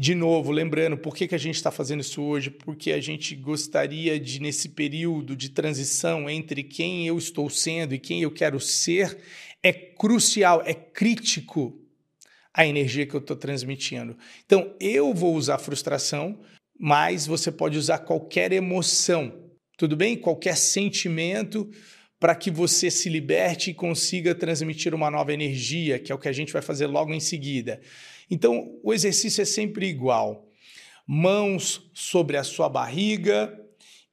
De 0.00 0.14
novo, 0.14 0.50
lembrando, 0.50 0.96
por 0.96 1.14
que, 1.14 1.28
que 1.28 1.34
a 1.34 1.38
gente 1.38 1.56
está 1.56 1.70
fazendo 1.70 2.00
isso 2.00 2.22
hoje? 2.22 2.48
Porque 2.48 2.90
a 2.90 3.00
gente 3.02 3.36
gostaria 3.36 4.18
de, 4.18 4.40
nesse 4.40 4.70
período 4.70 5.36
de 5.36 5.50
transição 5.50 6.30
entre 6.30 6.62
quem 6.62 7.06
eu 7.06 7.18
estou 7.18 7.50
sendo 7.50 7.94
e 7.94 7.98
quem 7.98 8.22
eu 8.22 8.30
quero 8.30 8.58
ser, 8.58 9.18
é 9.62 9.70
crucial, 9.70 10.62
é 10.64 10.72
crítico 10.72 11.78
a 12.54 12.66
energia 12.66 13.04
que 13.04 13.12
eu 13.12 13.20
estou 13.20 13.36
transmitindo. 13.36 14.16
Então, 14.46 14.74
eu 14.80 15.12
vou 15.12 15.34
usar 15.34 15.58
frustração, 15.58 16.40
mas 16.78 17.26
você 17.26 17.52
pode 17.52 17.76
usar 17.76 17.98
qualquer 17.98 18.52
emoção, 18.52 19.50
tudo 19.76 19.98
bem? 19.98 20.16
Qualquer 20.16 20.56
sentimento 20.56 21.70
para 22.18 22.34
que 22.34 22.50
você 22.50 22.90
se 22.90 23.10
liberte 23.10 23.70
e 23.70 23.74
consiga 23.74 24.34
transmitir 24.34 24.94
uma 24.94 25.10
nova 25.10 25.34
energia, 25.34 25.98
que 25.98 26.10
é 26.10 26.14
o 26.14 26.18
que 26.18 26.28
a 26.28 26.32
gente 26.32 26.54
vai 26.54 26.62
fazer 26.62 26.86
logo 26.86 27.12
em 27.12 27.20
seguida. 27.20 27.82
Então, 28.30 28.78
o 28.82 28.94
exercício 28.94 29.42
é 29.42 29.44
sempre 29.44 29.86
igual. 29.88 30.48
Mãos 31.06 31.90
sobre 31.92 32.36
a 32.36 32.44
sua 32.44 32.68
barriga, 32.68 33.58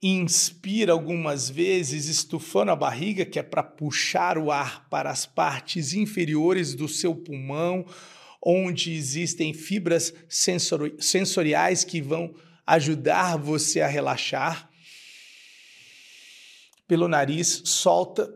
inspira 0.02 0.92
algumas 0.92 1.50
vezes, 1.50 2.08
estufando 2.08 2.72
a 2.72 2.76
barriga, 2.76 3.26
que 3.26 3.38
é 3.38 3.44
para 3.44 3.62
puxar 3.62 4.38
o 4.38 4.52
ar 4.52 4.88
para 4.90 5.12
as 5.12 5.26
partes 5.26 5.94
inferiores 5.94 6.74
do 6.74 6.88
seu 6.88 7.16
pulmão, 7.16 7.86
onde 8.42 8.94
existem 8.94 9.54
fibras 9.54 10.14
sensoriais 11.00 11.84
que 11.84 12.02
vão 12.02 12.34
ajudar 12.66 13.38
você 13.38 13.82
a 13.82 13.88
relaxar 13.88 14.70
pelo 16.88 17.08
nariz, 17.08 17.64
solta 17.66 18.34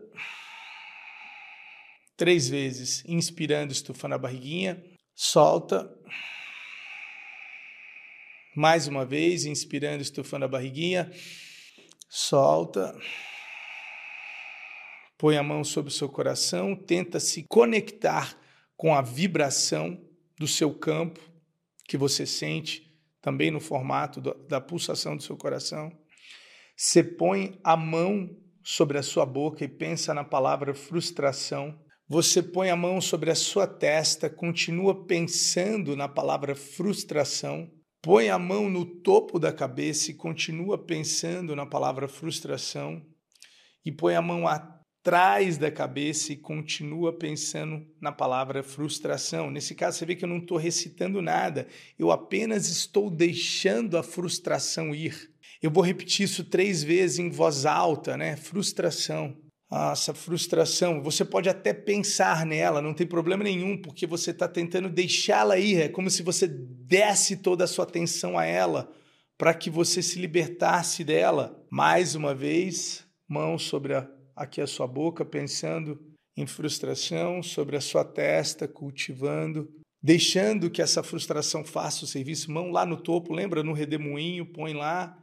três 2.16 2.48
vezes, 2.48 3.02
inspirando, 3.06 3.72
estufando 3.72 4.14
a 4.14 4.18
barriguinha, 4.18 4.82
solta. 5.14 5.90
Mais 8.54 8.86
uma 8.86 9.04
vez, 9.04 9.44
inspirando, 9.44 10.02
estufando 10.02 10.44
a 10.44 10.48
barriguinha, 10.48 11.10
solta. 12.08 12.94
Põe 15.16 15.36
a 15.36 15.42
mão 15.42 15.64
sobre 15.64 15.90
o 15.90 15.94
seu 15.94 16.08
coração, 16.08 16.74
tenta 16.74 17.18
se 17.20 17.44
conectar 17.44 18.36
com 18.76 18.94
a 18.94 19.00
vibração 19.00 20.04
do 20.38 20.48
seu 20.48 20.74
campo 20.74 21.20
que 21.86 21.96
você 21.96 22.26
sente, 22.26 22.92
também 23.20 23.50
no 23.50 23.60
formato 23.60 24.20
da 24.20 24.60
pulsação 24.60 25.16
do 25.16 25.22
seu 25.22 25.36
coração. 25.36 25.96
Você 26.76 27.04
põe 27.04 27.60
a 27.62 27.76
mão 27.76 28.36
sobre 28.62 28.98
a 28.98 29.02
sua 29.02 29.24
boca 29.24 29.64
e 29.64 29.68
pensa 29.68 30.12
na 30.12 30.24
palavra 30.24 30.74
frustração. 30.74 31.78
Você 32.08 32.42
põe 32.42 32.68
a 32.68 32.76
mão 32.76 33.00
sobre 33.00 33.30
a 33.30 33.34
sua 33.34 33.66
testa, 33.66 34.28
continua 34.28 35.06
pensando 35.06 35.96
na 35.96 36.08
palavra 36.08 36.54
frustração. 36.54 37.70
Põe 38.02 38.28
a 38.28 38.38
mão 38.38 38.68
no 38.68 38.84
topo 38.84 39.38
da 39.38 39.52
cabeça 39.52 40.10
e 40.10 40.14
continua 40.14 40.76
pensando 40.76 41.54
na 41.54 41.64
palavra 41.64 42.08
frustração. 42.08 43.00
E 43.84 43.92
põe 43.92 44.14
a 44.14 44.22
mão 44.22 44.46
trás 45.02 45.58
da 45.58 45.70
cabeça 45.70 46.32
e 46.32 46.36
continua 46.36 47.16
pensando 47.16 47.84
na 48.00 48.12
palavra 48.12 48.62
frustração. 48.62 49.50
Nesse 49.50 49.74
caso, 49.74 49.98
você 49.98 50.06
vê 50.06 50.14
que 50.14 50.24
eu 50.24 50.28
não 50.28 50.38
estou 50.38 50.56
recitando 50.56 51.20
nada, 51.20 51.66
eu 51.98 52.12
apenas 52.12 52.68
estou 52.68 53.10
deixando 53.10 53.98
a 53.98 54.02
frustração 54.02 54.94
ir. 54.94 55.32
Eu 55.60 55.70
vou 55.70 55.82
repetir 55.82 56.24
isso 56.24 56.44
três 56.44 56.82
vezes 56.82 57.18
em 57.18 57.30
voz 57.30 57.66
alta, 57.66 58.16
né? 58.16 58.36
Frustração. 58.36 59.36
Nossa, 59.72 60.12
frustração. 60.12 61.02
Você 61.02 61.24
pode 61.24 61.48
até 61.48 61.72
pensar 61.72 62.44
nela, 62.44 62.82
não 62.82 62.92
tem 62.92 63.06
problema 63.06 63.42
nenhum, 63.42 63.80
porque 63.80 64.06
você 64.06 64.30
está 64.30 64.46
tentando 64.46 64.90
deixá-la 64.90 65.58
ir. 65.58 65.80
É 65.80 65.88
como 65.88 66.10
se 66.10 66.22
você 66.22 66.46
desse 66.46 67.38
toda 67.38 67.64
a 67.64 67.66
sua 67.66 67.86
atenção 67.86 68.38
a 68.38 68.44
ela 68.44 68.92
para 69.38 69.54
que 69.54 69.70
você 69.70 70.02
se 70.02 70.18
libertasse 70.18 71.02
dela. 71.02 71.58
Mais 71.70 72.14
uma 72.14 72.34
vez, 72.34 73.02
mão 73.26 73.56
sobre 73.56 73.94
a, 73.94 74.06
aqui 74.36 74.60
a 74.60 74.66
sua 74.66 74.86
boca, 74.86 75.24
pensando 75.24 75.98
em 76.36 76.46
frustração, 76.46 77.42
sobre 77.42 77.74
a 77.74 77.80
sua 77.80 78.04
testa, 78.04 78.68
cultivando, 78.68 79.70
deixando 80.02 80.68
que 80.68 80.82
essa 80.82 81.02
frustração 81.02 81.64
faça 81.64 82.04
o 82.04 82.06
serviço. 82.06 82.52
Mão 82.52 82.70
lá 82.70 82.84
no 82.84 82.98
topo, 82.98 83.32
lembra 83.32 83.62
no 83.62 83.72
redemoinho, 83.72 84.44
põe 84.44 84.74
lá. 84.74 85.16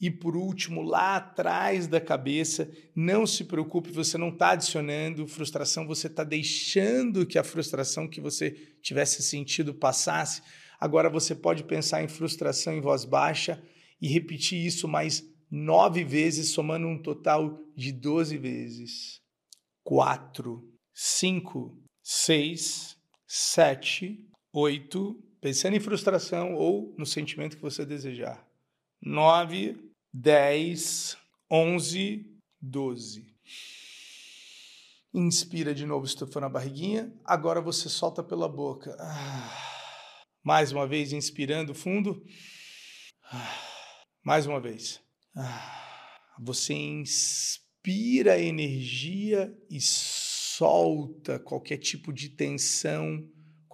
E 0.00 0.10
por 0.10 0.36
último, 0.36 0.82
lá 0.82 1.16
atrás 1.16 1.86
da 1.86 2.00
cabeça, 2.00 2.70
não 2.94 3.26
se 3.26 3.44
preocupe, 3.44 3.90
você 3.90 4.18
não 4.18 4.28
está 4.28 4.50
adicionando 4.50 5.26
frustração, 5.26 5.86
você 5.86 6.06
está 6.06 6.22
deixando 6.22 7.24
que 7.24 7.38
a 7.38 7.44
frustração 7.44 8.08
que 8.08 8.20
você 8.20 8.50
tivesse 8.82 9.22
sentido 9.22 9.72
passasse. 9.74 10.42
Agora 10.78 11.08
você 11.08 11.34
pode 11.34 11.64
pensar 11.64 12.02
em 12.02 12.08
frustração 12.08 12.74
em 12.74 12.80
voz 12.80 13.06
baixa 13.06 13.62
e 14.00 14.08
repetir 14.08 14.64
isso 14.64 14.86
mais 14.86 15.24
nove 15.50 16.04
vezes, 16.04 16.50
somando 16.50 16.86
um 16.86 17.00
total 17.00 17.58
de 17.74 17.90
doze 17.90 18.36
vezes. 18.36 19.22
Quatro, 19.82 20.62
cinco, 20.92 21.80
seis, 22.02 22.98
sete, 23.26 24.28
oito. 24.52 25.22
Pensando 25.40 25.76
em 25.76 25.80
frustração 25.80 26.54
ou 26.54 26.94
no 26.98 27.06
sentimento 27.06 27.56
que 27.56 27.62
você 27.62 27.86
desejar. 27.86 28.46
Nove, 29.00 29.76
dez, 30.18 31.14
onze, 31.50 32.24
doze. 32.58 33.26
Inspira 35.12 35.74
de 35.74 35.84
novo, 35.84 36.06
estufando 36.06 36.46
a 36.46 36.48
barriguinha. 36.48 37.12
Agora 37.22 37.60
você 37.60 37.88
solta 37.90 38.22
pela 38.22 38.48
boca. 38.48 38.96
Ah. 38.98 39.52
Mais 40.42 40.72
uma 40.72 40.86
vez, 40.86 41.12
inspirando 41.12 41.74
fundo. 41.74 42.24
Ah. 43.30 43.58
Mais 44.24 44.46
uma 44.46 44.58
vez. 44.58 45.02
Ah, 45.36 46.32
você 46.40 46.72
inspira 46.72 48.40
energia 48.40 49.54
e 49.70 49.80
solta 49.80 51.38
qualquer 51.38 51.76
tipo 51.76 52.10
de 52.10 52.30
tensão, 52.30 53.22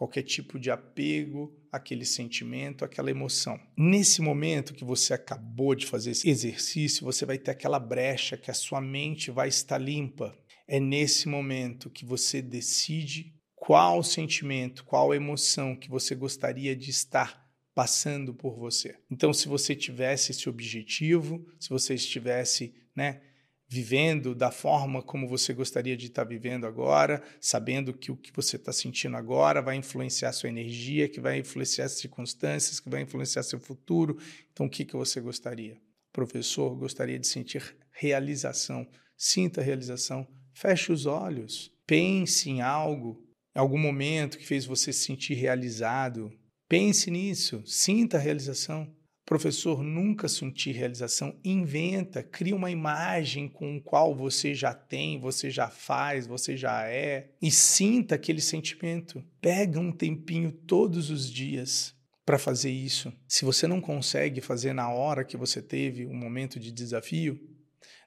qualquer 0.02 0.24
tipo 0.24 0.58
de 0.58 0.68
apego, 0.68 1.56
aquele 1.70 2.04
sentimento, 2.04 2.84
aquela 2.84 3.08
emoção. 3.08 3.56
Nesse 3.78 4.20
momento 4.20 4.74
que 4.74 4.84
você 4.84 5.14
acabou 5.14 5.76
de 5.76 5.86
fazer 5.86 6.10
esse 6.10 6.28
exercício, 6.28 7.04
você 7.04 7.24
vai 7.24 7.38
ter 7.38 7.52
aquela 7.52 7.78
brecha 7.78 8.36
que 8.36 8.50
a 8.50 8.54
sua 8.54 8.80
mente 8.80 9.30
vai 9.30 9.46
estar 9.46 9.78
limpa. 9.78 10.36
É 10.66 10.80
nesse 10.80 11.28
momento 11.28 11.88
que 11.88 12.04
você 12.04 12.42
decide 12.42 13.32
qual 13.54 14.02
sentimento, 14.02 14.84
qual 14.84 15.14
emoção 15.14 15.76
que 15.76 15.88
você 15.88 16.16
gostaria 16.16 16.74
de 16.74 16.90
estar 16.90 17.48
passando 17.72 18.34
por 18.34 18.58
você. 18.58 18.96
Então, 19.08 19.32
se 19.32 19.46
você 19.46 19.72
tivesse 19.72 20.32
esse 20.32 20.48
objetivo, 20.48 21.46
se 21.60 21.68
você 21.68 21.94
estivesse, 21.94 22.74
né, 22.94 23.20
vivendo 23.72 24.34
da 24.34 24.50
forma 24.50 25.02
como 25.02 25.26
você 25.26 25.54
gostaria 25.54 25.96
de 25.96 26.06
estar 26.06 26.24
vivendo 26.24 26.66
agora, 26.66 27.22
sabendo 27.40 27.92
que 27.92 28.12
o 28.12 28.16
que 28.16 28.30
você 28.30 28.56
está 28.56 28.72
sentindo 28.72 29.16
agora 29.16 29.62
vai 29.62 29.76
influenciar 29.76 30.32
sua 30.32 30.50
energia, 30.50 31.08
que 31.08 31.20
vai 31.20 31.38
influenciar 31.38 31.86
as 31.86 31.92
circunstâncias, 31.92 32.78
que 32.78 32.90
vai 32.90 33.00
influenciar 33.00 33.42
seu 33.42 33.58
futuro. 33.58 34.18
Então, 34.52 34.66
o 34.66 34.70
que, 34.70 34.84
que 34.84 34.94
você 34.94 35.20
gostaria? 35.20 35.80
Professor, 36.12 36.76
gostaria 36.76 37.18
de 37.18 37.26
sentir 37.26 37.74
realização. 37.90 38.86
Sinta 39.16 39.62
realização. 39.62 40.28
Feche 40.52 40.92
os 40.92 41.06
olhos. 41.06 41.72
Pense 41.86 42.50
em 42.50 42.60
algo, 42.60 43.24
em 43.56 43.58
algum 43.58 43.78
momento 43.78 44.36
que 44.36 44.46
fez 44.46 44.66
você 44.66 44.92
se 44.92 45.04
sentir 45.06 45.34
realizado, 45.34 46.30
Pense 46.72 47.10
nisso, 47.10 47.62
sinta 47.66 48.16
a 48.16 48.20
realização. 48.20 48.90
Professor, 49.24 49.82
nunca 49.82 50.28
sentir 50.28 50.72
realização, 50.72 51.38
inventa, 51.44 52.22
cria 52.22 52.56
uma 52.56 52.70
imagem 52.70 53.48
com 53.48 53.76
o 53.76 53.80
qual 53.80 54.14
você 54.14 54.54
já 54.54 54.74
tem, 54.74 55.18
você 55.20 55.48
já 55.48 55.68
faz, 55.68 56.26
você 56.26 56.56
já 56.56 56.88
é 56.88 57.30
e 57.40 57.50
sinta 57.50 58.16
aquele 58.16 58.40
sentimento. 58.40 59.24
Pega 59.40 59.78
um 59.78 59.92
tempinho 59.92 60.50
todos 60.50 61.08
os 61.08 61.30
dias 61.30 61.94
para 62.26 62.38
fazer 62.38 62.70
isso. 62.70 63.12
Se 63.28 63.44
você 63.44 63.66
não 63.66 63.80
consegue 63.80 64.40
fazer 64.40 64.72
na 64.72 64.90
hora 64.90 65.24
que 65.24 65.36
você 65.36 65.62
teve 65.62 66.06
um 66.06 66.14
momento 66.14 66.58
de 66.58 66.72
desafio, 66.72 67.40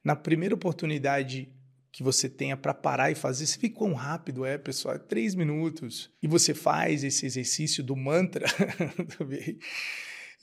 na 0.03 0.15
primeira 0.15 0.53
oportunidade 0.53 1.49
que 1.95 2.03
você 2.03 2.27
tenha 2.27 2.57
para 2.57 2.73
parar 2.73 3.09
e 3.09 3.15
fazer. 3.15 3.47
Você 3.47 3.57
vê 3.57 3.69
quão 3.69 3.93
rápido 3.93 4.43
é, 4.43 4.57
pessoal? 4.57 4.95
É 4.95 4.99
três 4.99 5.33
minutos. 5.33 6.11
E 6.21 6.27
você 6.27 6.53
faz 6.53 7.05
esse 7.05 7.25
exercício 7.25 7.81
do 7.81 7.95
mantra. 7.95 8.45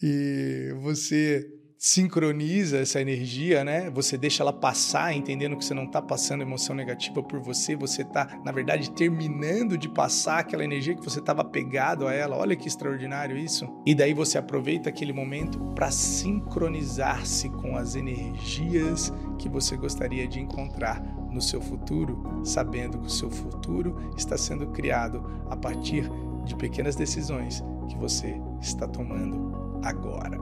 E 0.02 0.74
você 0.80 1.48
sincroniza 1.84 2.78
essa 2.78 3.00
energia, 3.00 3.64
né? 3.64 3.90
Você 3.90 4.16
deixa 4.16 4.44
ela 4.44 4.52
passar, 4.52 5.12
entendendo 5.16 5.56
que 5.56 5.64
você 5.64 5.74
não 5.74 5.82
está 5.82 6.00
passando 6.00 6.42
emoção 6.42 6.76
negativa 6.76 7.20
por 7.20 7.40
você, 7.40 7.74
você 7.74 8.02
está, 8.02 8.40
na 8.44 8.52
verdade, 8.52 8.88
terminando 8.92 9.76
de 9.76 9.88
passar 9.88 10.38
aquela 10.38 10.62
energia 10.62 10.94
que 10.94 11.02
você 11.02 11.18
estava 11.18 11.42
pegado 11.44 12.06
a 12.06 12.14
ela. 12.14 12.36
Olha 12.36 12.54
que 12.54 12.68
extraordinário 12.68 13.36
isso. 13.36 13.68
E 13.84 13.96
daí 13.96 14.14
você 14.14 14.38
aproveita 14.38 14.90
aquele 14.90 15.12
momento 15.12 15.58
para 15.74 15.90
sincronizar-se 15.90 17.48
com 17.48 17.76
as 17.76 17.96
energias 17.96 19.12
que 19.36 19.48
você 19.48 19.76
gostaria 19.76 20.28
de 20.28 20.38
encontrar 20.38 21.00
no 21.32 21.42
seu 21.42 21.60
futuro, 21.60 22.42
sabendo 22.44 22.96
que 23.00 23.06
o 23.06 23.10
seu 23.10 23.28
futuro 23.28 24.12
está 24.16 24.38
sendo 24.38 24.68
criado 24.68 25.20
a 25.50 25.56
partir 25.56 26.08
de 26.44 26.54
pequenas 26.54 26.94
decisões 26.94 27.60
que 27.88 27.96
você 27.96 28.40
está 28.60 28.86
tomando 28.86 29.71
agora. 29.82 30.38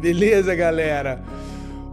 Beleza, 0.00 0.54
galera? 0.54 1.22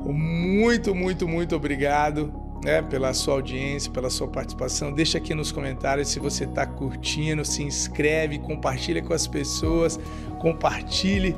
Muito, 0.06 0.94
muito, 0.94 1.28
muito 1.28 1.56
obrigado 1.56 2.34
né, 2.64 2.82
pela 2.82 3.14
sua 3.14 3.36
audiência, 3.36 3.92
pela 3.92 4.10
sua 4.10 4.28
participação. 4.28 4.92
Deixa 4.92 5.18
aqui 5.18 5.34
nos 5.34 5.52
comentários 5.52 6.10
se 6.10 6.20
você 6.20 6.46
está 6.46 6.66
curtindo, 6.66 7.44
se 7.46 7.64
inscreve, 7.64 8.40
compartilha 8.40 9.02
com 9.02 9.14
as 9.14 9.28
pessoas, 9.28 10.00
compartilhe 10.40 11.36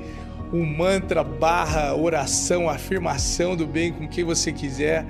o 0.51 0.63
mantra 0.65 1.23
barra 1.23 1.95
oração, 1.95 2.69
afirmação 2.69 3.55
do 3.55 3.65
bem 3.65 3.91
com 3.91 4.07
quem 4.07 4.23
você 4.23 4.51
quiser. 4.51 5.05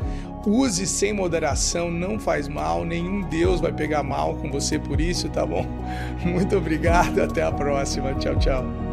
Use 0.47 0.85
sem 0.85 1.11
moderação, 1.11 1.89
não 1.89 2.19
faz 2.19 2.47
mal, 2.47 2.85
nenhum 2.85 3.21
Deus 3.21 3.59
vai 3.59 3.73
pegar 3.73 4.03
mal 4.03 4.35
com 4.35 4.51
você 4.51 4.77
por 4.77 5.01
isso, 5.01 5.27
tá 5.29 5.43
bom? 5.43 5.65
Muito 6.23 6.55
obrigado, 6.55 7.19
até 7.19 7.41
a 7.41 7.51
próxima. 7.51 8.13
Tchau, 8.13 8.37
tchau. 8.37 8.84